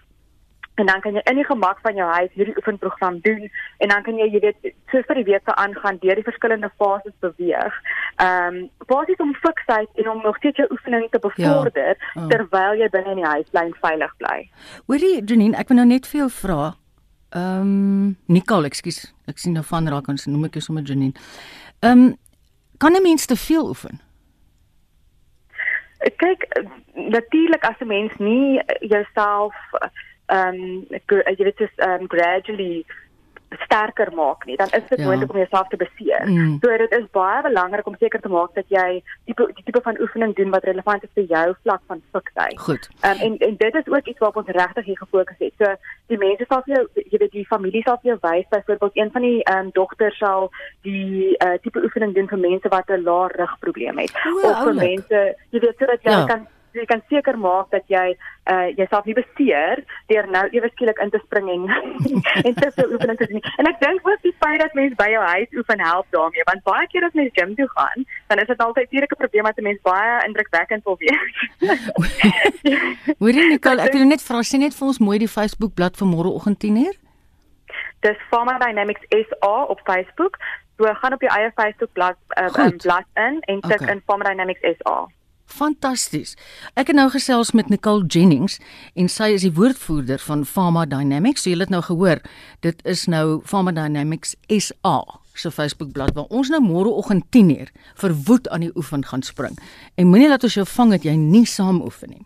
[0.74, 4.02] En dan kan jy in die gemak van jou huis hierdie oefenprogram doen en dan
[4.02, 7.80] kan jy jy weet soos vir die week se aangaan deur die verskillende fases beweeg.
[8.16, 12.22] Ehm um, basies om fiksheid en om nog steeds jou oefening te bevorder ja.
[12.22, 12.28] oh.
[12.28, 14.38] terwyl jy binne in die huis bly en veilig bly.
[14.86, 16.79] Hoorie Janine, ek wil nou net vir jou vra.
[17.30, 19.04] Ehm um, Nicole, ekskuus.
[19.30, 21.14] Ek sien nou van raak ons noem ek jou sommer Janine.
[21.80, 22.16] Ehm um,
[22.78, 24.00] kan 'n mens te veel oefen?
[26.16, 26.42] Kyk,
[26.94, 29.54] natuurlik as 'n mens nie jouself
[30.26, 30.86] ehm um,
[31.36, 32.84] jy weet dis ehm um, gradually
[33.58, 35.06] sterker maak nie, dan is dit ja.
[35.06, 36.26] moontlik om jouself te beseer.
[36.26, 36.58] Mm.
[36.62, 40.00] So dit is baie belangrik om seker te maak dat jy tipe die tipe van
[40.00, 42.58] oefening doen wat relevant is vir jou vlak van fiksheid.
[42.58, 42.88] Goed.
[43.04, 45.54] Um, en en dit is ook iets waarop ons regtig hier gefokus het.
[45.58, 45.74] So
[46.06, 49.12] die mense sal vir jou jy weet die familie sal vir jou wys byvoorbeeld een
[49.16, 50.50] van die ehm um, dogters sal
[50.86, 54.74] die uh, tipe oefening doen vir mense wat 'n lae rugprobleem het o, of vir
[54.74, 56.24] mense jy weet sodat jy ja.
[56.26, 58.16] kan jy kan seker maak dat jy
[58.50, 61.66] uh jouself nie beseer deur nou ewe skielik in te spring en
[62.46, 63.42] en te veel oefening te doen.
[63.58, 66.64] En ek dink ook die feit dat mense by jou huis oefen help daarmee, want
[66.64, 69.68] baie keer as mense gym toe gaan, dan is dit altyd 'n probleem dat 'n
[69.68, 71.34] mens baie indrukwekkend wil wees.
[73.22, 76.12] Hoorie Nicole, ek wil net vra, sien net vir ons mooi die Facebook bladsy vir
[76.14, 76.98] môreoggend 10:00.
[78.00, 80.36] Dis Pharma Dynamics SA op Facebook.
[80.76, 83.92] So gaan op jou eie Facebook bladsy uh, um, blad in en tik okay.
[83.94, 85.06] in Pharma Dynamics SA.
[85.50, 86.36] Fantasties.
[86.78, 88.58] Ek het nou gesels met Nicole Jennings
[88.94, 91.44] en sy is die woordvoerder van Pharma Dynamics.
[91.44, 92.22] So jy het nou gehoor,
[92.64, 94.96] dit is nou Pharma Dynamics SA
[95.34, 99.58] se Facebookblad waar ons nou môreoggend 10uur verwoed aan die oefen gaan spring.
[99.94, 102.24] En moenie laat ons jou vang dat jy nie saam oefen nie.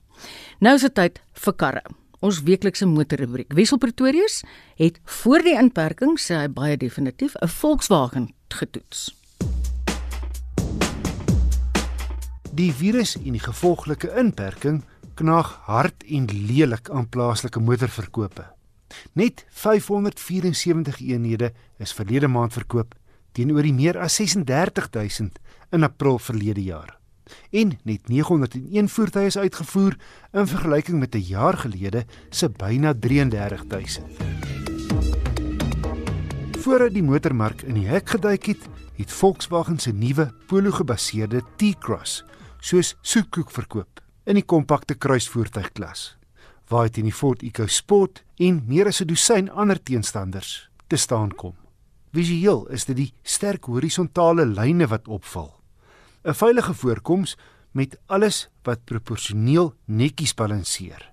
[0.64, 1.84] Nou is dit tyd vir karre.
[2.24, 3.52] Ons weeklikse motorrubriek.
[3.52, 4.42] Wessel Pretorius
[4.80, 9.23] het voor die inperking sê hy baie definitief 'n Volkswagen getoets.
[12.54, 14.84] Die virus en die gevolglike inperking
[15.18, 18.44] knaag hard en lelik aan plaaslike motorverkope.
[19.18, 21.48] Net 574 eenhede
[21.82, 22.94] is verlede maand verkoop
[23.34, 25.40] teenoor die meer as 36000
[25.74, 26.92] in April verlede jaar.
[27.50, 29.96] En net 901 voertuie is uitgevoer
[30.30, 34.06] in vergelyking met 'n jaar gelede se byna 33000.
[36.62, 38.62] Voordat die motormark in die hek geduik het,
[38.96, 42.22] het Volkswagen se nuwe Polo-gebaseerde T-Cross
[42.64, 46.14] soos soetkoek verkoop in die kompakte kruisvoertuigklas
[46.72, 51.34] waar dit in die Ford EcoSport en meer as 'n dosyn ander teenstanders te staan
[51.36, 51.54] kom.
[52.12, 55.60] Visueel is dit die sterk horisontale lyne wat opval.
[56.24, 57.36] 'n Veilige voorkoms
[57.72, 61.12] met alles wat proporsioneel netjies balanseer.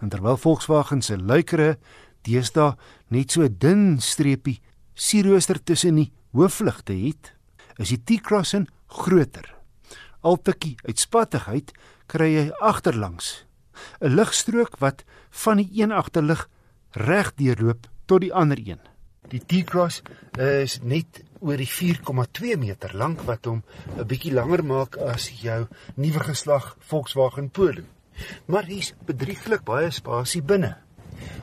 [0.00, 1.78] En terwyl Volkswagen se luikere
[2.22, 2.76] deesdae
[3.08, 4.60] net so 'n dun streepie
[4.94, 7.34] sierrooster tussen die hoofligte het,
[7.76, 8.54] is die T-Cross
[8.86, 9.61] groter
[10.22, 11.72] al tikkie uitspattigheid
[12.06, 13.44] kry jy agterlangs
[14.00, 15.04] 'n ligstrook wat
[15.44, 16.48] van die een agterlig
[16.90, 18.80] reg deurloop tot die ander een.
[19.32, 20.02] Die T-Cross
[20.36, 23.62] is net oor die 4,2 meter lank wat hom
[23.96, 27.82] 'n bietjie langer maak as jou nuwe geslag Volkswagen Polo.
[28.46, 30.76] Maar hier's bedrieglik baie spasie binne.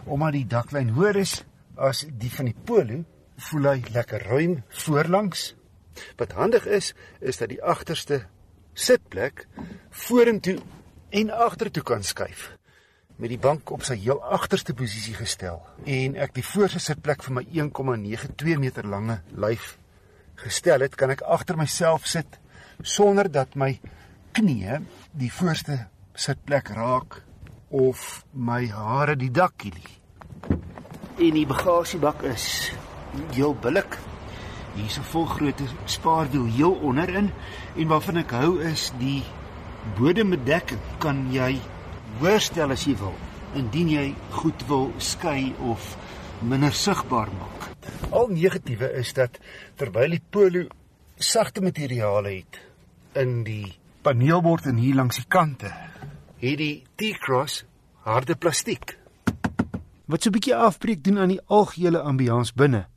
[0.06, 1.44] Omdat die daklyn hoër is
[1.76, 3.04] as die van die Polo,
[3.38, 5.56] voel hy lekker ruim voorlangs.
[6.18, 8.28] Wat handig is, is dat die agterste
[8.80, 9.46] sitplek
[10.06, 10.58] vorentoe
[11.10, 12.50] en agtertoe kan skuif
[13.20, 15.58] met die bank op sy heel agterste posisie gestel.
[15.84, 19.74] En ek die voorste sitplek vir my 1,92 meter lange lyf
[20.40, 22.40] gestel het kan ek agter myself sit
[22.80, 23.74] sonder dat my
[24.38, 24.80] knie
[25.12, 25.82] die voorste
[26.16, 27.20] sitplek raak
[27.76, 29.98] of my hare die dak kilie.
[31.20, 32.72] En die bagasiebak is
[33.36, 34.00] heel billik
[34.80, 37.32] Hier is 'n volgrootte spaarwiel heel onderin
[37.76, 39.24] en waarvan ek hou is die
[39.98, 41.60] bodembedekking kan jy
[42.20, 43.16] hoër stel as jy wil
[43.60, 45.98] indien jy goed wil skei of
[46.42, 47.68] minder sigbaar maak.
[48.12, 49.40] Al negatiewe is dat
[49.76, 50.64] terwyl die Polo
[51.16, 52.60] sagte materiale het
[53.14, 55.74] in die paneelbord en hier langs die kante,
[56.40, 57.66] het die T-Cross
[58.08, 58.96] harde plastiek.
[60.06, 62.88] Wat so 'n bietjie afbreek doen aan die algehele ambiance binne.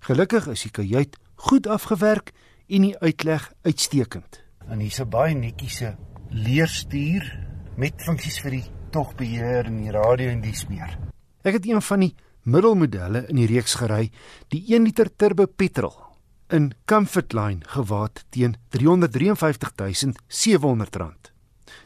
[0.00, 2.32] Gelukkig is die kajuit goed afgewerk
[2.68, 4.42] en die uitleg uitstekend.
[4.68, 5.96] En hier's 'n baie netjiese
[6.30, 7.38] leerstuur
[7.76, 10.98] met funksies vir die togbeheer en die radio en dies meer.
[11.42, 14.10] Ek het een van die middelmodelle in die reeks gery,
[14.48, 16.04] die 1 liter turbo petrol
[16.48, 21.32] in Comfortline gewaad teen R353700.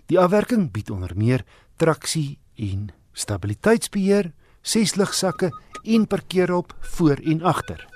[0.06, 1.44] Die afwerking bied onder meer
[1.76, 5.50] traksie en stabiliteitsbeheer, ses ligsakke
[5.84, 7.86] en parkeerhulp voor en agter.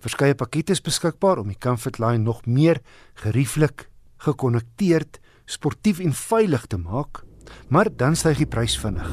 [0.00, 2.80] Verskeie pakkette is beskikbaar om die Comfort Line nog meer
[3.20, 3.88] gerieflik,
[4.24, 7.24] gekonnekteerd, sportief en veilig te maak,
[7.68, 9.10] maar dan styg die prys vinnig.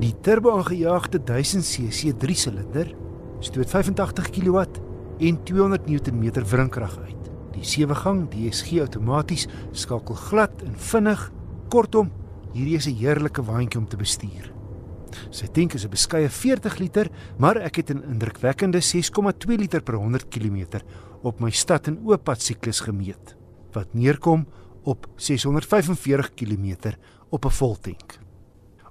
[0.00, 2.94] Die turbo-aangejaagde 1000cc 3-silinder
[3.44, 4.64] stoot 85 kW
[5.20, 7.19] en 200 Nm wrinkrag uit.
[7.50, 11.26] Die 7-gang DSG outomaties skakel glad en vinnig.
[11.70, 12.10] Kortom,
[12.54, 14.52] hierdie is 'n heerlike waantjie om te bestuur.
[15.30, 19.94] Sy tank is 'n beskeie 40 liter, maar ek het 'n indrukwekkende 6,2 liter per
[19.94, 20.80] 100 km
[21.22, 23.36] op my stad en ooppad siklus gemeet,
[23.72, 24.46] wat neerkom
[24.84, 26.94] op 645 km
[27.30, 28.18] op 'n voltank.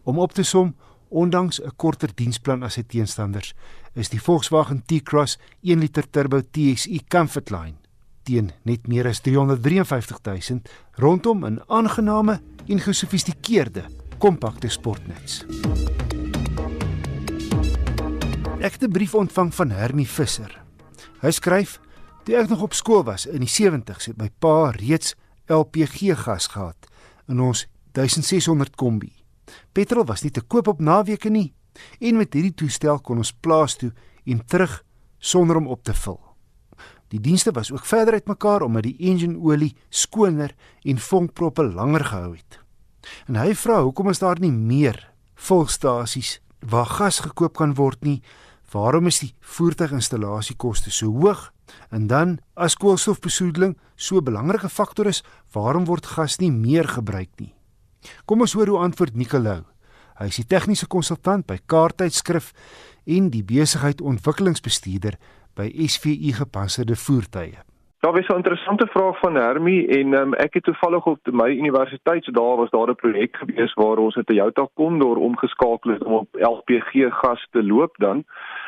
[0.03, 0.75] Om op te som,
[1.09, 3.53] ondanks 'n korter diensplan as sy teenstanders,
[3.95, 7.88] is die Volkswagen T-Cross 1 liter turbo TSI Comfortline
[8.29, 10.61] teen net meer as 353 000
[11.01, 13.83] rondom 'n aangename en gesofistikeerde
[14.17, 15.45] kompakte sportnuts.
[18.59, 20.61] Ek het 'n brief ontvang van Hermie Visser.
[21.21, 21.79] Hy skryf:
[22.23, 25.15] "Toe ek nog op skool was in die 70's het my pa reeds
[25.47, 26.87] LPG gas gehad
[27.27, 29.13] in ons 1600 kombi.
[29.71, 31.53] Petrol was nie te koop op naweke nie
[31.99, 33.91] en met hierdie toestel kon ons plaas toe
[34.25, 34.83] en terug
[35.17, 36.28] sonder om op te vul.
[37.09, 42.35] Die dienste was ook verder uitmekaar omdat die engine olie skoner en vonkproppe langer gehou
[42.35, 42.59] het.
[43.27, 48.21] En hy vra hoekom is daar nie meer volstasies waar gas gekoop kan word nie
[48.69, 51.47] Waarom is die voertuiginstallasiekoste so hoog?
[51.89, 57.29] En dan as koolstofbesoedeling so 'n belangrike faktor is, waarom word gas nie meer gebruik
[57.37, 57.53] nie?
[58.25, 59.63] Kom ons hoor hoe antwoord Nicolou.
[60.19, 62.53] Hy is die tegniese konsultant by Kaarttydskrif
[63.05, 65.17] en die besigheid ontwikkelingsbestuurder
[65.59, 67.57] by SVU gepantserde voertuie.
[67.99, 72.23] Daar was 'n interessante vraag van Hermie en um, ek het toevallig op my universiteit
[72.23, 76.13] so daar was daar 'n projek gewees waar ons 'n Toyota Condor omgeskakel het om
[76.13, 78.23] op LPG gas te loop dan.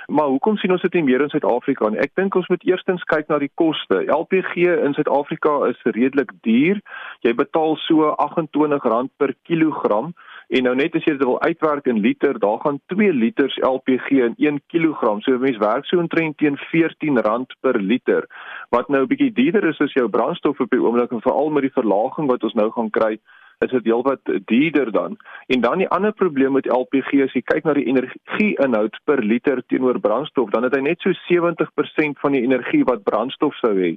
[0.08, 2.00] Maar hoekom sien ons dit nie meer in Suid-Afrika nie?
[2.00, 4.04] Ek dink ons moet eerstens kyk na die koste.
[4.06, 6.82] LPG in Suid-Afrika is redelik duur.
[7.20, 10.14] Jy betaal so R28 per kilogram.
[10.52, 14.18] En nou net as jy dit wil uitwerk in liter, daar gaan 2 liters LPG
[14.26, 15.22] in 1 kg.
[15.24, 18.28] So 'n mens werk so omtrent teen R14 per liter,
[18.70, 21.62] wat nou 'n bietjie duurder is as jou brandstof op die oomblik en veral met
[21.62, 23.20] die verlaging wat ons nou gaan kry
[23.66, 25.18] is dit heelwat duurder dan.
[25.48, 29.62] En dan die ander probleem met LPG as jy kyk na die energie-inhoud per liter
[29.68, 33.94] teenoor brandstof, dan het hy net so 70% van die energie wat brandstof sou hê.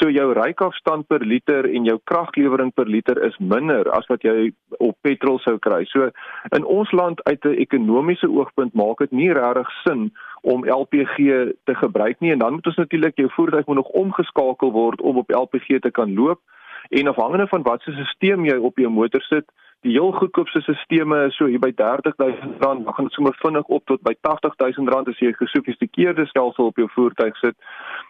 [0.00, 4.50] So jou rykafstand per liter en jou kraglewering per liter is minder as wat jy
[4.82, 5.84] op petrol sou kry.
[5.92, 6.10] So
[6.56, 10.10] in ons land uit 'n ekonomiese oogpunt maak dit nie regtig sin
[10.42, 11.16] om LPG
[11.64, 15.16] te gebruik nie en dan moet ons natuurlik jou voertuig moet nog omgeskakel word om
[15.16, 16.40] op LPG te kan loop
[16.88, 19.46] en afhangende van wat se stelsel jy op jou motor sit
[19.84, 23.84] die heel goedkoopste stelsels is so hier by R30000 dan gaan dit sommer vinnig op
[23.90, 27.56] tot by R80000 as jy 'n gesofistikeerde stelsel op jou voertuig sit.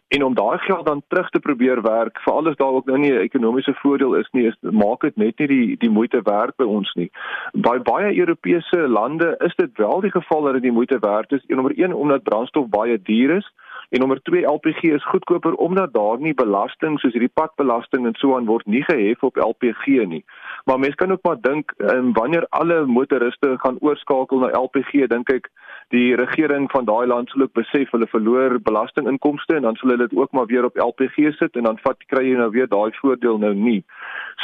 [0.08, 3.12] En om daai geld dan terug te probeer werk vir alles daar ook nou nie
[3.12, 6.64] 'n ekonomiese voordeel is nie is maak dit net nie die die moeite werd by
[6.64, 7.10] ons nie.
[7.52, 11.44] By baie Europese lande is dit wel die geval dat dit die moeite werd is
[11.46, 13.52] en nommer 1 omdat brandstof baie duur is
[13.94, 18.34] En nommer 2 LPG is goedkoper omdat daar nie belasting soos hierdie padbelasting en so
[18.34, 20.24] aan word nie gehef op LPG nie.
[20.64, 25.30] Maar mense kan ook maar dink um, wanneer alle motoriste gaan oorskakel na LPG, dink
[25.30, 25.46] ek
[25.94, 30.08] die regering van daai land sal ook besef hulle verloor belastinginkomste en dan sal hulle
[30.08, 32.90] dit ook maar weer op LPG sit en dan vat kry jy nou weer daai
[32.98, 33.84] voordeel nou nie.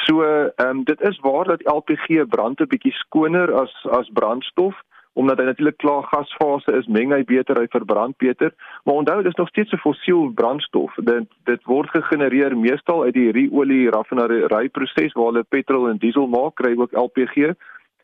[0.05, 4.79] So ehm um, dit is waar dat LPG brand 'n bietjie skoner as as brandstof
[5.13, 8.53] omdat hy natuurlik klaar gasfase is, meng hy beter, hy verbrand beter.
[8.85, 10.95] Maar onthou, dit is nog steeds 'n fossiel brandstof.
[10.95, 16.27] Dit dit word gegenereer meestal uit die ru-olie raffinaderry proses waar hulle petrol en diesel
[16.27, 17.55] maak, kry ook LPG.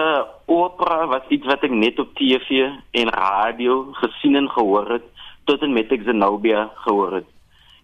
[0.52, 2.66] opera was iets wat ek net op TV
[3.00, 5.06] en radio gesien en gehoor het
[5.48, 7.30] tot en met ek Zenobia gehoor het.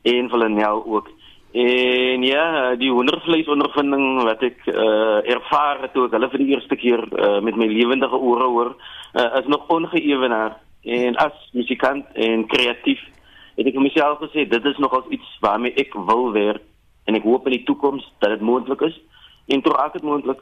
[0.03, 0.27] En
[0.67, 1.07] ook.
[1.51, 6.75] En ja, die wondervleis ondervinding wat ek uh, ervaar het toe ek hulle vir eerste
[6.75, 8.75] keer uh, met my lewendige ore hoor,
[9.13, 10.57] is nog ongeëwenaar.
[10.83, 12.99] En as musikant en kreatief
[13.55, 16.63] het ek myself gesê dit is nogals iets waarmee ek wil werk
[17.07, 18.99] en ek hoop in die toekoms dat dit moontlik is
[19.47, 20.39] en toe raak dit moontlik.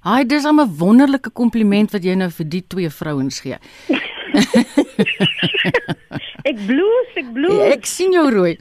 [0.00, 3.58] Haai, dis 'n wonderlike kompliment wat jy nou vir die twee vrouens gee.
[6.50, 7.58] ek bloes, ek bloes.
[7.58, 8.56] Ja, ek sien jou rooi.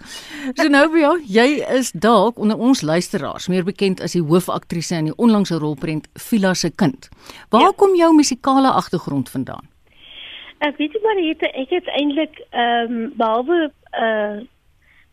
[0.60, 1.48] Zenobia, jy
[1.78, 6.54] is dalk onder ons luisteraars meer bekend as die hoofaktrise in die onlangse rolprent Villa
[6.54, 7.10] se kind.
[7.54, 7.76] Waar ja.
[7.78, 9.68] kom jou musikale agtergrond vandaan?
[10.66, 14.40] Ek weet nie maar het ek het eintlik ehm um, behalwe uh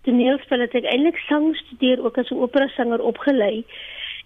[0.06, 3.66] toneelspel het ek eintlik sang studeer ook as 'n opera sanger opgelei.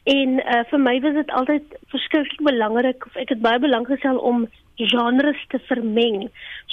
[0.05, 4.17] En uh, vir my was dit altyd verskriklik belangrik of ek het baie belang gestel
[4.17, 4.47] om
[4.77, 6.31] genres te vermeng.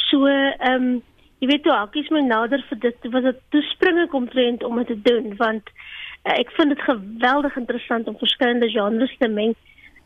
[0.08, 0.90] So ehm um,
[1.38, 5.02] jy weet toe hakkies my nader vir dit was dit toespringe komprent om dit te
[5.06, 9.54] doen want uh, ek vind dit geweldig interessant om verskillende genres te meng.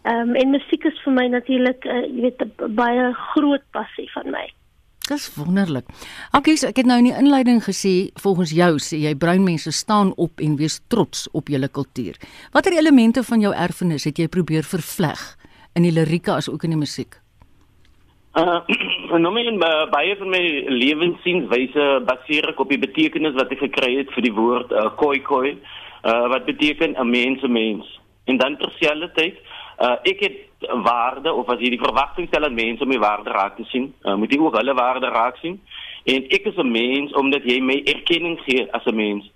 [0.03, 4.33] Ehm um, en musiek is vir my natuurlik uh, jy weet baie groot passie van
[4.33, 4.47] my.
[5.09, 5.87] Dis wonderlik.
[6.37, 10.13] Akkies, ek het nou in die inleiding gesê volgens jou sê jy bruin mense staan
[10.21, 12.19] op en wees trots op julle kultuur.
[12.53, 15.23] Watter elemente van jou erfenis het jy probeer vervleg
[15.73, 17.17] in die lirieke as ook in die musiek?
[18.37, 18.61] Uh,
[19.23, 23.95] nou my uh, baie van my lewenswyse baseer ek op die betekenis wat ek gekry
[23.97, 25.57] het vir die woord uh, koi koi,
[26.05, 27.89] uh, wat beteken 'n mens 'n mens.
[28.29, 29.35] En dan terselfdertyd,
[29.81, 30.37] uh, ek het
[30.69, 33.93] waarde of as jy die verwagting stel aan mense om die waarde raak te sien,
[34.03, 35.59] uh, moet jy ook hulle waarde raak sien.
[36.03, 39.31] En ek is 'n mens omdat jy my erkenning gee as 'n mens.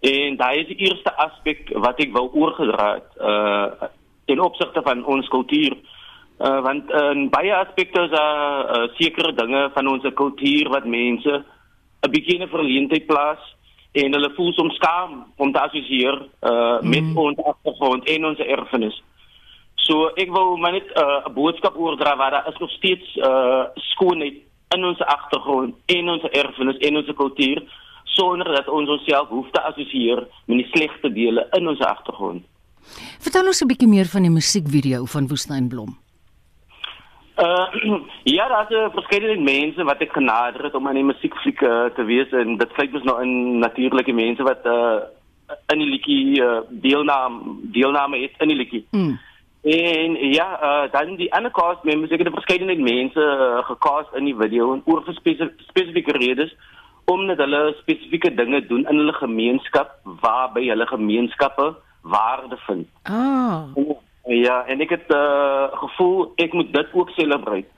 [0.00, 3.88] En daai is die eerste aspek wat ek wou oorgedra het uh
[4.28, 5.72] in opsigte van ons kultuur.
[6.38, 10.84] Uh want in baie aspekte is daar uh, uh, sekere dinge van ons kultuur wat
[10.84, 11.44] mense
[12.06, 13.56] 'n bietjie 'n verleentheid plaas
[13.92, 17.18] en hulle voel soms skaam om te assosieer uh met mm.
[17.18, 19.02] ons agtergrond en ons erfenis.
[19.88, 23.64] So ek wil maar net 'n uh, boodskap oordra waar daar is nog steeds uh
[23.74, 24.36] skoonheid
[24.76, 27.62] in ons agtergrond en ons erfenis en ons kultuur
[28.04, 32.44] sonder dat ons onsself hoef te assosieer met die slegte dele in ons agtergrond.
[33.24, 35.96] Vertel ons 'n bietjie meer van die musiekvideo van Woestynblom.
[37.38, 37.66] Uh
[38.36, 42.04] ja, daar's 'n verskeidenheid mense wat ek genader het om aan die musiekfliek uh, te
[42.04, 45.00] wees en dit kyk mos nou in natuurlike mense wat uh
[45.72, 47.40] in die liedjie uh, deelname
[47.72, 48.86] deelname het in die liedjie.
[48.90, 49.18] Mm.
[49.62, 54.14] En ja, uh, dan die ander cast members, ek het 'n verskeidenheid mense uh, gecast
[54.14, 55.02] in die video en oor
[55.58, 56.56] spesifieke redes
[57.04, 62.86] omdat hulle spesifieke dinge doen in hulle gemeenskap waarby hulle gemeenskappe waarde vind.
[63.02, 63.62] Ah.
[64.24, 67.68] Ja, en ek het uh, gevoel ek moet dit ook celebrate.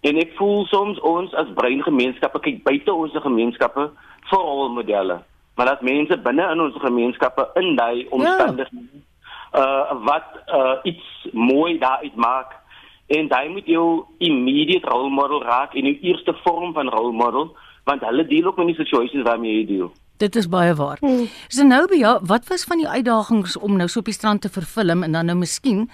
[0.00, 3.90] En ek voel soms ons as breingemeenskappe kyk buite ons gemeenskappe
[4.30, 5.20] vir rolmodelle.
[5.54, 9.09] Maar dat mense binne in ons gemeenskappe in daai omstandighede ja
[9.52, 12.58] uh wat uh iets mooi daaruit maak
[13.06, 17.56] en jy moet jou immediate role model raak in jou eerste vorm van role model
[17.84, 19.90] want hulle deel ook met die situations waarmee jy deel.
[20.20, 20.98] Dit is baie waar.
[21.00, 21.28] Hmm.
[21.48, 25.16] Zenobia, wat was van die uitdagings om nou so op die strand te vervilm en
[25.16, 25.86] dan nou miskien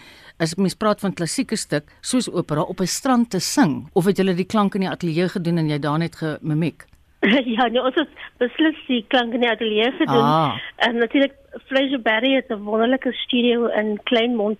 [0.42, 4.18] as mens praat van klassieke stuk soos opera op 'n strand te sing of het
[4.18, 6.86] jy die klank in die ateljee gedoen en jy daar net gemimik?
[7.56, 8.08] ja, nee, ons het
[8.38, 10.22] beslis die klank in die ateljee gedoen.
[10.22, 10.58] Ah.
[10.76, 11.34] En natuurlik
[11.66, 14.58] Fraser Berry het 'n wonderlike studio in Kleinmond.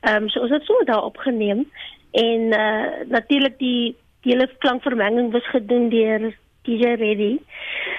[0.00, 1.70] Ehm um, so ons het so daar opgeneem
[2.10, 7.38] en uh natuurlik die die hele klankvermenging was gedoen deur DJ Reddy.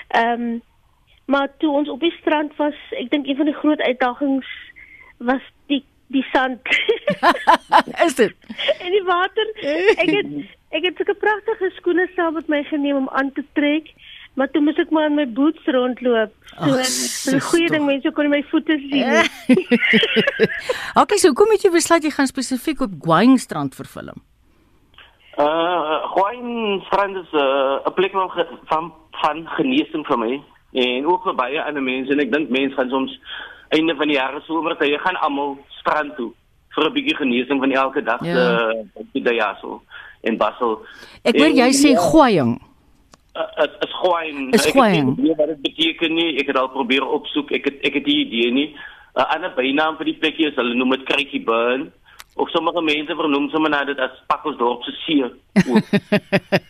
[0.07, 0.61] Ehm um,
[1.25, 4.47] maar toe ons op die strand was, ek dink een van die groot uitdagings
[5.17, 6.59] was die die sand.
[8.05, 8.35] Is dit?
[8.83, 9.51] En die water.
[9.95, 13.93] Ek het ek het 'n pragtige skoene saam met my geneem om aan te trek
[14.39, 16.31] maar toe moet ek maar in my boots rondloop.
[16.87, 19.03] So 'n goeie ding mense kon my voete sien.
[21.01, 24.23] okay, so kom met jy besluit jy gaan spesifiek op Gwaing strand vervilm.
[25.37, 28.29] Uh Gwaing strand is uh, 'n uh, plek van
[28.71, 30.41] van van genesing vir my
[30.71, 33.19] en ook vir baie ander mense en ek dink mense gaan soms
[33.69, 36.31] einde van die jaar somer toe gaan almal strand toe
[36.75, 38.71] vir 'n bietjie genesing van elke dag se ja.
[38.71, 39.35] uh, die dae
[40.21, 40.79] in Basel.
[41.23, 42.59] Ek hoor jy sê Gwaing
[43.39, 46.29] is is gewoon ek weet wat dit beteken nie.
[46.41, 47.51] Ek het al probeer opsoek.
[47.55, 48.67] Ek het ek het die idee nie.
[49.15, 51.91] 'n uh, ander bynaam vir die plekjie is hulle noem dit Kruikie Burn.
[52.39, 55.31] Of sommige mense vernoem sommer na dit as Pakkelsdorp se see uh,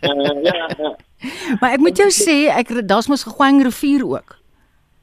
[0.50, 0.96] ja, ja.
[1.60, 4.39] Maar ek moet jou sê ek daar's mos gegwang rivier ook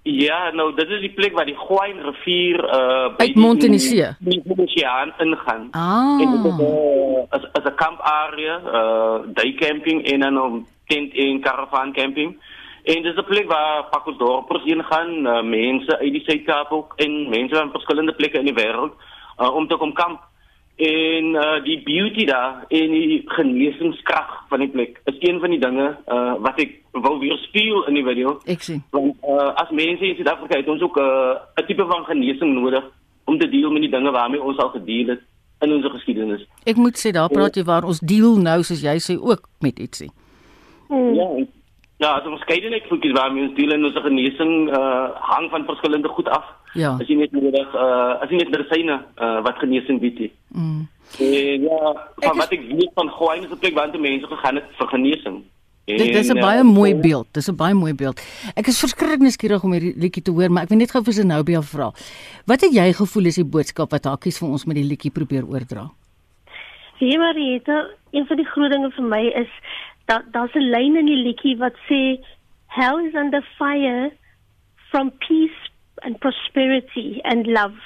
[0.07, 4.39] Ja, nou dit is die plek waar die Gwain rivier uh by die Montenisee die
[4.55, 5.65] Oseaan ingaan.
[5.75, 6.21] Ah.
[6.23, 11.15] En dit is 'n as as 'n kamp area, uh day camping en dan tent
[11.15, 12.37] en caravan camping.
[12.85, 17.29] En dis 'n plek waar pakkersdorpers heen gaan, uh, mense uit die Suid-Kaap ook en
[17.29, 18.93] mense van verskillende plekke in die wêreld
[19.41, 20.21] uh, om te kom kamp.
[20.77, 25.61] En uh, die beauty daar en die genesingskrag van die plek is een van die
[25.61, 28.35] dinge uh, wat ek wou weer speel in die video.
[28.45, 28.83] Ek sien.
[28.93, 32.85] Want uh, as mense in Suid-Afrika het ons ook 'n uh, tipe van genesing nodig
[33.25, 35.25] om te deel met die dinge waarmee ons al gedeel het
[35.65, 36.45] in ons geskiedenis.
[36.65, 39.79] Ek moet sê daar praat jy waar ons deel nou soos jy sê ook met
[39.79, 40.11] ietsie.
[40.89, 41.15] Hmm.
[41.15, 41.29] Ja.
[41.99, 45.49] Ja, as ons kyk net vir kies waar ons deel in ons genesing uh hang
[45.51, 46.45] van verskillende goed af.
[46.75, 46.93] Ja.
[47.01, 50.27] As jy net nodig uh as jy net medisyne uh wat genesing bied.
[50.53, 50.85] Mm.
[51.25, 54.69] En ja, van ek wat ek weet van Gwaine se plek waar mense gegaan het
[54.79, 55.45] vir genesing.
[55.87, 57.27] En, dit is 'n baie mooi beeld.
[57.33, 58.21] Dis 'n baie mooi beeld.
[58.55, 61.13] Ek is verskriklik nuuskierig om hierdie liedjie te hoor, maar ek wil net gou vir
[61.13, 61.93] Zenobia vra.
[62.45, 65.47] Wat het jy gevoel is die boodskap wat Hakkies vir ons met die liedjie probeer
[65.47, 65.91] oordra?
[66.99, 69.49] Wie Marieta, een van die groot dinge vir my is
[70.07, 72.19] dat daar's 'n lyn in die liedjie wat sê
[72.67, 74.13] hell is under fire
[74.91, 75.61] from peace
[76.05, 77.81] and prosperity and love.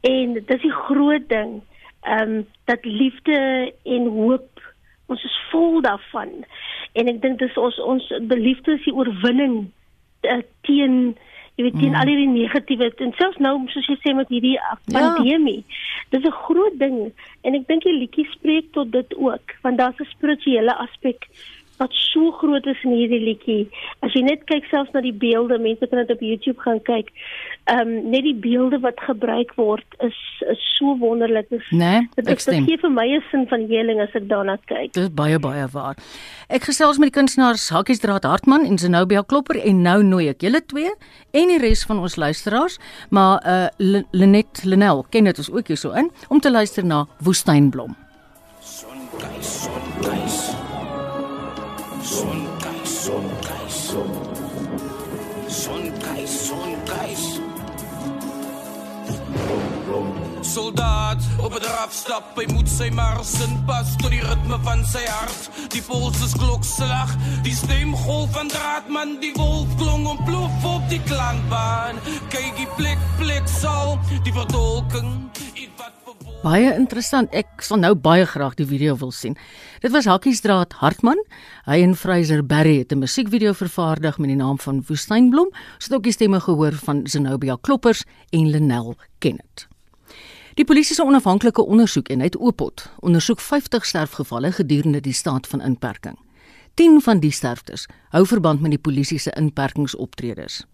[0.00, 1.62] En dis die groot ding,
[2.00, 4.60] ehm um, dat liefde en hoop
[5.06, 6.44] ons is vol daarvan.
[6.92, 9.70] En ek dink dis ons ons beliefde is die oorwinning
[10.22, 11.16] uh, teen
[11.56, 12.00] jy weet teen mm.
[12.00, 15.60] al hierdie negatiewe en selfs nou soos jy sê met hierdie uh, pandemie.
[15.62, 16.16] Ja.
[16.16, 20.00] Dis 'n groot ding en ek dink die liedjie spreek tot dit ook want daar's
[20.00, 21.28] 'n spirituele aspek
[21.78, 23.62] wat so groot is in hierdie liedjie.
[24.06, 27.10] As jy net kyk selfs na die beelde, mense kan dit op YouTube gaan kyk.
[27.64, 30.18] Ehm um, net die beelde wat gebruik word is
[30.52, 31.48] is so wonderlik.
[31.50, 34.92] Dis nee, dit, dit gee vir my 'n sin van heling as ek daarna kyk.
[34.92, 35.96] Dit is baie baie waar.
[36.48, 40.60] Ek gesels met die kunstenaars Hakkiesdraad Hartman en Zenobia Klopper en nou nooi ek julle
[40.66, 40.92] twee
[41.32, 42.78] en die res van ons luisteraars,
[43.10, 43.68] maar uh
[44.12, 47.96] Lenet Lenel ken dit ons ook hier so in om te luister na Woestynblom.
[53.04, 53.76] Sonkuis,
[55.48, 57.40] sonkuis.
[60.40, 65.50] soldaat op 'n drafstap, hy moet sy mars inpas tot die ritme van sy hart.
[65.68, 67.10] Die puls is klokslag,
[67.42, 71.96] die stem golf van draadman, die wolf klong om plof op die klankbaan.
[72.28, 75.30] Kyk die plek plek sal, die verdolking
[76.44, 77.30] Baie interessant.
[77.32, 79.36] Ek sal nou baie graag die video wil sien.
[79.80, 81.20] Dit was Hakkiesdraad Hartman.
[81.64, 85.48] Hy en Fraser Berry het 'n musiekvideo vervaardig met die naam van Woestynblom.
[85.48, 89.68] Ons het ook die stemme gehoor van Zenobia Kloppers en Lenel Kenneth.
[90.54, 96.18] Die polisie se onafhanklike ondersoekeenheid Opot ondersoek 50 sterfgevalle gedurende die staat van inperking.
[96.74, 100.64] 10 van die sterftes hou verband met die polisie se inperkingsoptredes.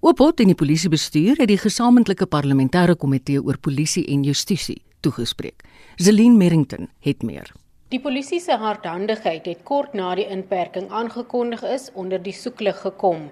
[0.00, 5.64] Opot en die polisiebestuur het die gesamentlike parlementêre komitee oor polisie en justisie toegespreek.
[5.96, 7.50] Zelin Merrington het meer.
[7.88, 13.28] Die polisie se hardhandigheid het kort na die inperking aangekondig is onder die soeklig gekom.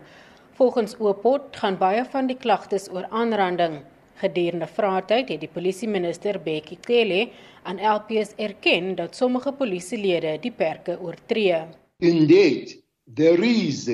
[0.59, 3.81] Volgens Opot gaan baie van die klagtes oor aanranding
[4.21, 7.31] Gedurende vraatyd het die polisieminister Bekkie Cele
[7.65, 11.63] aan LPS erken dat sommige polisielede die perke oortree.
[12.05, 12.75] Indeed,
[13.15, 13.89] there is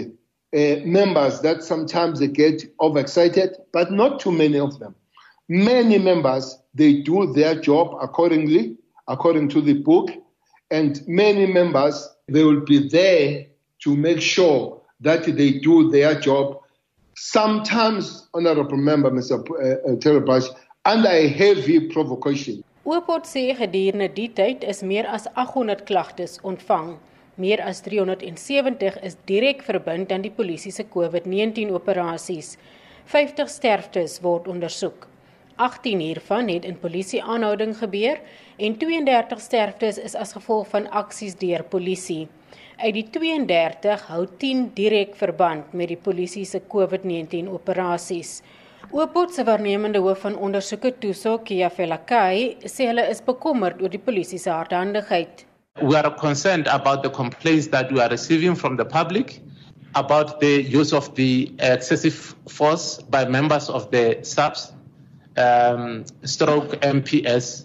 [0.54, 4.94] uh, members that sometimes they get overexcited, but not too many of them.
[5.48, 8.76] Many members they do their job accordingly,
[9.08, 10.10] according to the book,
[10.70, 13.46] and many members they will be there
[13.82, 16.60] to make sure that they do their job
[17.16, 19.38] sometimes, Honorable Member, Mr.
[19.50, 20.48] Uh, uh, Terabas,
[20.84, 22.62] under a heavy provocation.
[22.86, 26.94] Oopot sê gedurende die tyd is meer as 800 klagtes ontvang.
[27.36, 32.54] Meer as 370 is direk verbind aan die polisie se COVID-19 operasies.
[33.12, 35.02] 50 sterftes word ondersoek.
[35.60, 38.22] 18 hiervan het in polisie aanhouding gebeur
[38.56, 42.22] en 32 sterftes is as gevolg van aksies deur polisie.
[42.80, 48.38] Uit die 32 hou 10 direk verband met die polisie se COVID-19 operasies.
[48.96, 54.40] Oopot se waarnemende hoof van ondersoeke Tuso Kiafelakai sê hulle is bekommerd oor die polisie
[54.40, 55.45] se hardhandigheid.
[55.82, 59.42] We are concerned about the complaints that we are receiving from the public
[59.94, 64.72] about the use of the excessive force by members of the SAPS
[65.36, 67.64] um, stroke MPS.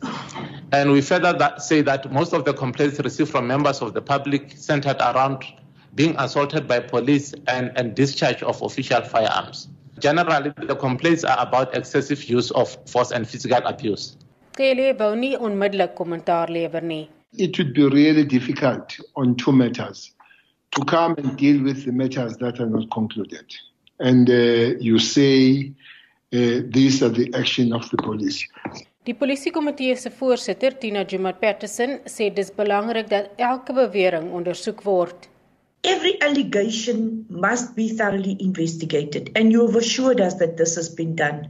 [0.72, 4.02] And we further that say that most of the complaints received from members of the
[4.02, 5.44] public centered around
[5.96, 9.68] being assaulted by police and, and discharge of official firearms.
[10.00, 14.18] Generally, the complaints are about excessive use of force and physical abuse.
[17.38, 20.12] It would be really difficult on two matters
[20.72, 23.56] to come and deal with the matters that are not concluded.
[24.00, 25.72] And uh, you say
[26.34, 28.48] uh, these are the action of the police.
[29.06, 35.28] Die polisiekomitee se voorsitter, Tina Jumat Patterson, sê dis belangrik dat elke bewering ondersoek word.
[35.84, 41.16] Every allegation must be thoroughly investigated and you have assured us that this has been
[41.16, 41.50] done.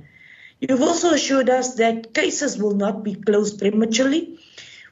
[0.61, 4.39] You've also assured us that cases will not be closed prematurely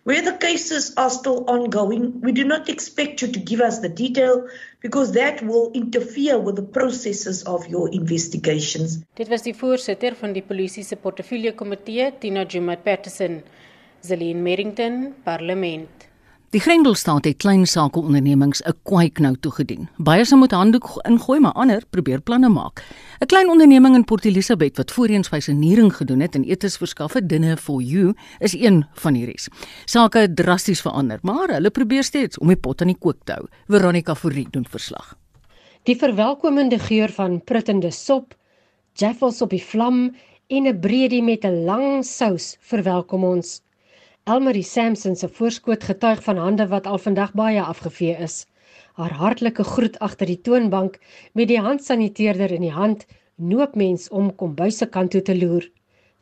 [0.03, 3.89] Where the cases are still ongoing, we do not expect you to give us the
[3.89, 4.47] detail
[4.81, 8.99] because that will interfere with the processes of your investigations.
[9.15, 13.41] Dit was die voorsitter van die polisie se portefeulje komitee, Tina Jumat Patterson,
[14.01, 16.08] Zelin Merrington, Parlement.
[16.49, 19.87] Die Grendelstaat het klein sakeondernemings 'n kwaaiknou toegedien.
[19.97, 22.83] Baie se moet handdoek ingooi, maar ander probeer planne maak.
[23.19, 27.29] 'n Klein onderneming in Port Elizabeth wat voorheen spyseniering gedoen het en etes verskaf het,
[27.29, 29.39] Dinner for You, is een van hierdie.
[29.85, 33.31] Sake het drasties verander, maar hulle probeer steeds om die pot aan die kook te
[33.31, 33.45] hou.
[33.67, 35.17] Veronica Fourie doen verslag.
[35.83, 38.35] Die verwelkomende geur van pruttende sop,
[38.93, 40.15] jaffels op die vlam
[40.47, 43.61] en 'n breedie met 'n lang sous verwelkom ons.
[44.29, 48.35] Elmarie Samson se voorskoot getuig van hande wat al vandag baie afgevee is.
[48.93, 50.99] Haar hartlike groet agter die toonbank
[51.33, 55.65] met die handsaniteerder in die hand, noop mens om kombuise kant toe te loer.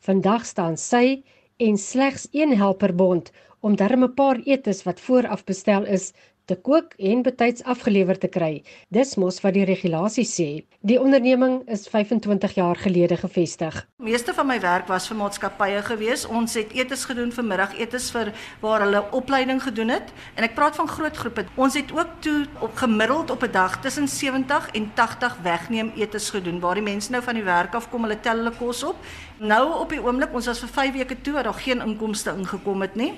[0.08, 1.24] Vandag staan sy
[1.68, 6.14] en slegs een helper bond om darm 'n paar etes wat vooraf bestel is
[6.48, 8.64] te kook en betyds afgelewer te kry.
[8.96, 10.48] Dis mos wat die regulasies sê.
[10.88, 13.82] Die onderneming is 25 jaar gelede gevestig.
[14.00, 16.24] Meeste van my werk was vir maatskappye gewees.
[16.26, 18.32] Ons het etes gedoen vir middagetes vir
[18.64, 21.48] waar hulle opleiding gedoen het en ek praat van groot groepe.
[21.60, 26.30] Ons het ook toe op gemiddeld op 'n dag tussen 70 en 80 wegneem etes
[26.30, 28.96] gedoen waar die mense nou van die werk af kom, hulle tel hulle kos op.
[29.38, 32.82] Nou op die oomblik, ons was vir 5 weke toe, het daar geen inkomste ingekom
[32.82, 33.14] het nie.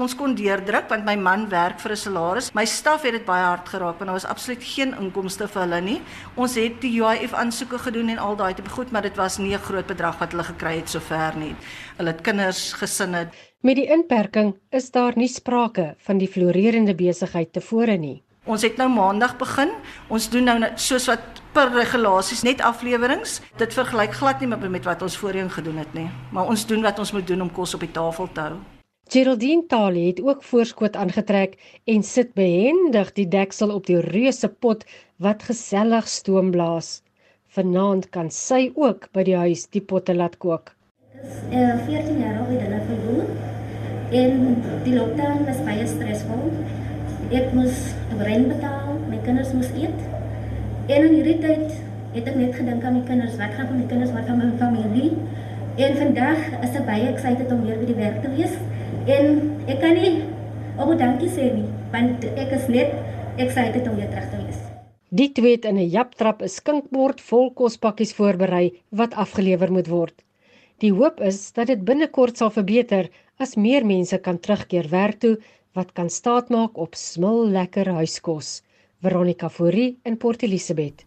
[0.00, 2.54] Ons kon deurdruk want my man werk vir 'n salaris.
[2.54, 5.80] My staf het dit baie hard geraak want daar was absoluut geen inkomste vir hulle
[5.80, 6.00] nie.
[6.34, 9.54] Ons het die UIF aansoeke gedoen en al daai tipe goed, maar dit was nie
[9.54, 11.54] 'n groot bedrag wat hulle gekry het sover nie.
[11.98, 13.28] Hulle het kinders, gesinne.
[13.60, 18.22] Met die inperking is daar nie sprake van die floreerende besigheid tevore nie.
[18.44, 19.70] Ons het nou maandag begin.
[20.08, 21.20] Ons doen nou soos wat
[21.52, 23.40] per regulasies net afleweringe.
[23.56, 26.10] Dit vergelyk glad nie met wat ons voorheen gedoen het nie.
[26.30, 28.56] Maar ons doen wat ons moet doen om kos op die tafel te hou.
[29.12, 34.86] Geraldine Tali het ook voorskot aangetrek en sit behendig die deksel op die reuse pot
[35.20, 37.02] wat gesellig stoom blaas.
[37.52, 40.72] Vanaand kan sy ook by die huis die potte laat kook.
[41.18, 43.28] Dis uh, 14 jaar oud en ek verloor.
[44.22, 44.40] En
[44.88, 46.48] die lockdown was baie stresvol.
[47.36, 47.84] Ek moes
[48.16, 50.08] rent betaal, my kinders moes eet.
[50.88, 51.68] En in hierdie tyd
[52.16, 54.54] het ek net gedink aan my kinders, wat gaan van my kinders, wat van my
[54.56, 55.12] familie?
[55.76, 58.56] En vandag is ek baie excited om weer by die werk te wees.
[59.02, 60.12] En ek kan nie
[60.78, 62.92] op dankie sê nie, want ek is net
[63.42, 64.60] excited om weer terug te wees.
[65.10, 70.22] Die twee het in 'n japtrap 'n skinkbord vol kospakkies voorberei wat afgelewer moet word.
[70.78, 75.36] Die hoop is dat dit binnekort sal verbeter as meer mense kan terugkeer werk toe
[75.74, 78.62] wat kan staatmaak op smil lekker huiskos.
[79.02, 81.04] Veronica Fourie in Port Elizabeth.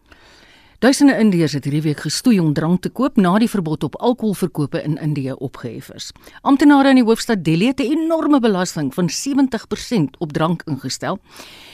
[0.86, 4.78] Duisende Indiërs het hierdie week gestoei om drank te koop na die verbod op alkoholverkope
[4.86, 6.12] in Indië opgehef is.
[6.46, 11.18] Amptenare in die hoofstad Delhi het 'n enorme belasting van 70% op drank ingestel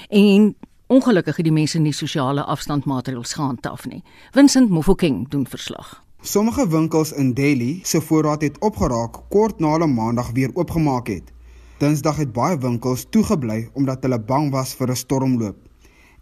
[0.08, 0.56] en
[0.86, 4.02] ongelukkig het die mense nie sosiale afstandmaatreëls gehandhaaf nie.
[4.30, 6.02] Vincent Mofokeng doen verslag.
[6.22, 11.32] Sommige winkels in Delhi se voorraad het opgeraak kort na hulle maandag weer oopgemaak het.
[11.78, 15.56] Dinsdag het baie winkels toegebly omdat hulle bang was vir 'n stormloop.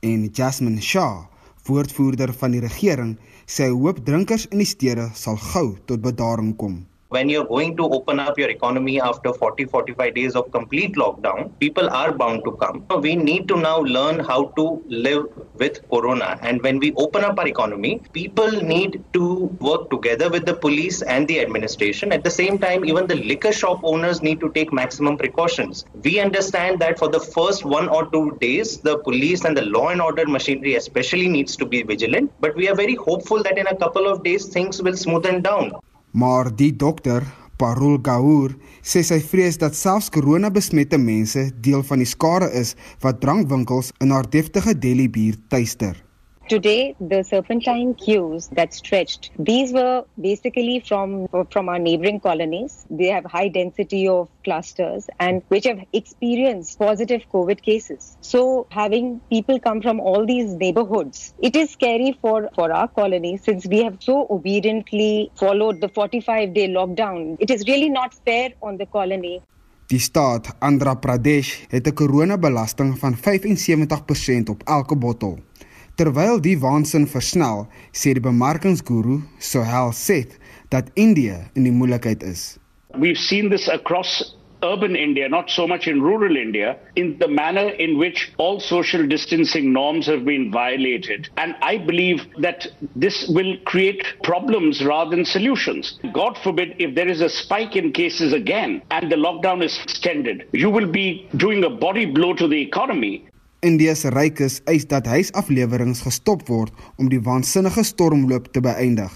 [0.01, 1.31] En Jasmine Shah
[1.71, 3.17] woordvoerder van die regering,
[3.47, 6.81] sê hy hoop drinkers in die stede sal gou tot bedaring kom
[7.15, 11.51] when you're going to open up your economy after 40 45 days of complete lockdown
[11.59, 12.85] people are bound to come.
[13.03, 16.39] We need to now learn how to live with corona.
[16.43, 19.25] And when we open up our economy people need to
[19.71, 22.13] work together with the police and the administration.
[22.13, 25.85] At the same time even the liquor shop owners need to take maximum precautions.
[26.05, 29.89] We understand that for the first one or two days the police and the law
[29.89, 32.33] and order machinery especially needs to be vigilant.
[32.39, 35.73] But we are very hopeful that in a couple of days things will smoothen down
[36.11, 37.23] Maar die dokter,
[37.57, 43.21] Parul Gaur, sê sy vrees dat selfs korona-besmette mense deel van die skare is wat
[43.23, 45.95] drankwinkels in haar deftige Delhi buurt tuister.
[46.51, 52.87] Today, the serpentine queues that stretched, these were basically from, from our neighboring colonies.
[52.91, 58.17] They have high density of clusters and which have experienced positive COVID cases.
[58.21, 63.37] So having people come from all these neighborhoods, it is scary for, for our colony
[63.37, 67.37] since we have so obediently followed the 45 day lockdown.
[67.39, 69.41] It is really not fair on the colony.
[69.87, 75.39] Die staat Andhra Pradesh het 'n koronabelasting van 75% op elke bottel.
[76.01, 80.39] Terwyl die waansin versnel, sê die bemarkingsguru Sohel Seth
[80.73, 82.57] dat India in die moeilikheid is.
[82.97, 87.69] We've seen this across urban India, not so much in rural India, in the manner
[87.69, 91.29] in which all social distancing norms have been violated.
[91.37, 95.99] And I believe that this will create problems rather than solutions.
[96.15, 100.49] God forbid if there is a spike in cases again and the lockdown is extended,
[100.53, 103.27] you will be doing a body blow to the economy.
[103.61, 109.13] India se rykes eis dat huisafleweringe gestop word om die waansinnige stormloop te beëindig.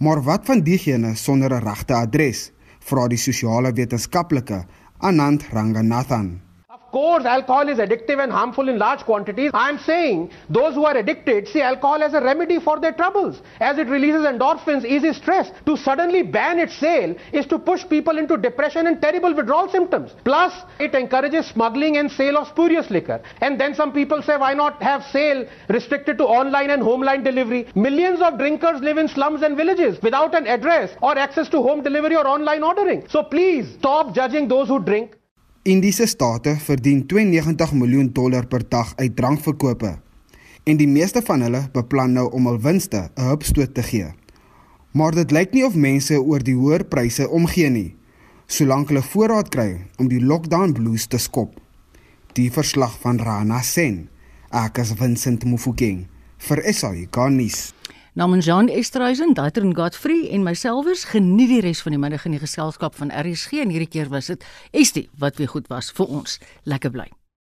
[0.00, 2.52] Maar wat van diegene sonder 'n regte adres?
[2.80, 4.64] Vra die sosiale wetenskaplike
[4.98, 6.47] Anand Ranganathan.
[6.90, 9.50] Course, alcohol is addictive and harmful in large quantities.
[9.54, 13.78] I'm saying those who are addicted see alcohol as a remedy for their troubles, as
[13.78, 15.50] it releases endorphins, eases stress.
[15.66, 20.14] To suddenly ban its sale is to push people into depression and terrible withdrawal symptoms.
[20.24, 23.20] Plus, it encourages smuggling and sale of spurious liquor.
[23.40, 27.22] And then some people say, why not have sale restricted to online and home line
[27.22, 27.66] delivery?
[27.74, 31.82] Millions of drinkers live in slums and villages without an address or access to home
[31.82, 33.06] delivery or online ordering.
[33.08, 35.17] So please stop judging those who drink.
[35.68, 39.90] Indiese state verdien 92 miljoen dollar per dag uit drankverkope.
[40.64, 44.06] En die meeste van hulle beplan nou om hul winste 'n hupstoot te gee.
[44.92, 47.96] Maar dit lyk nie of mense oor die hoër pryse omgee nie,
[48.46, 51.60] solank hulle voorraad kry om die lockdown blues te skop.
[52.32, 54.08] Die verslag van Rana Sen,
[54.50, 56.06] ek is Vincent Mufokeng
[56.38, 57.74] vir SAK nuus.
[58.18, 62.42] Namens Jean Esterhuizen, Daitron Godfrey en myselfers geniet die res van die middag in die
[62.42, 64.42] geselskap van RSG en hierdie keer was dit
[64.74, 66.40] Estie wat weer goed was vir ons.
[66.66, 67.06] Lekker bly.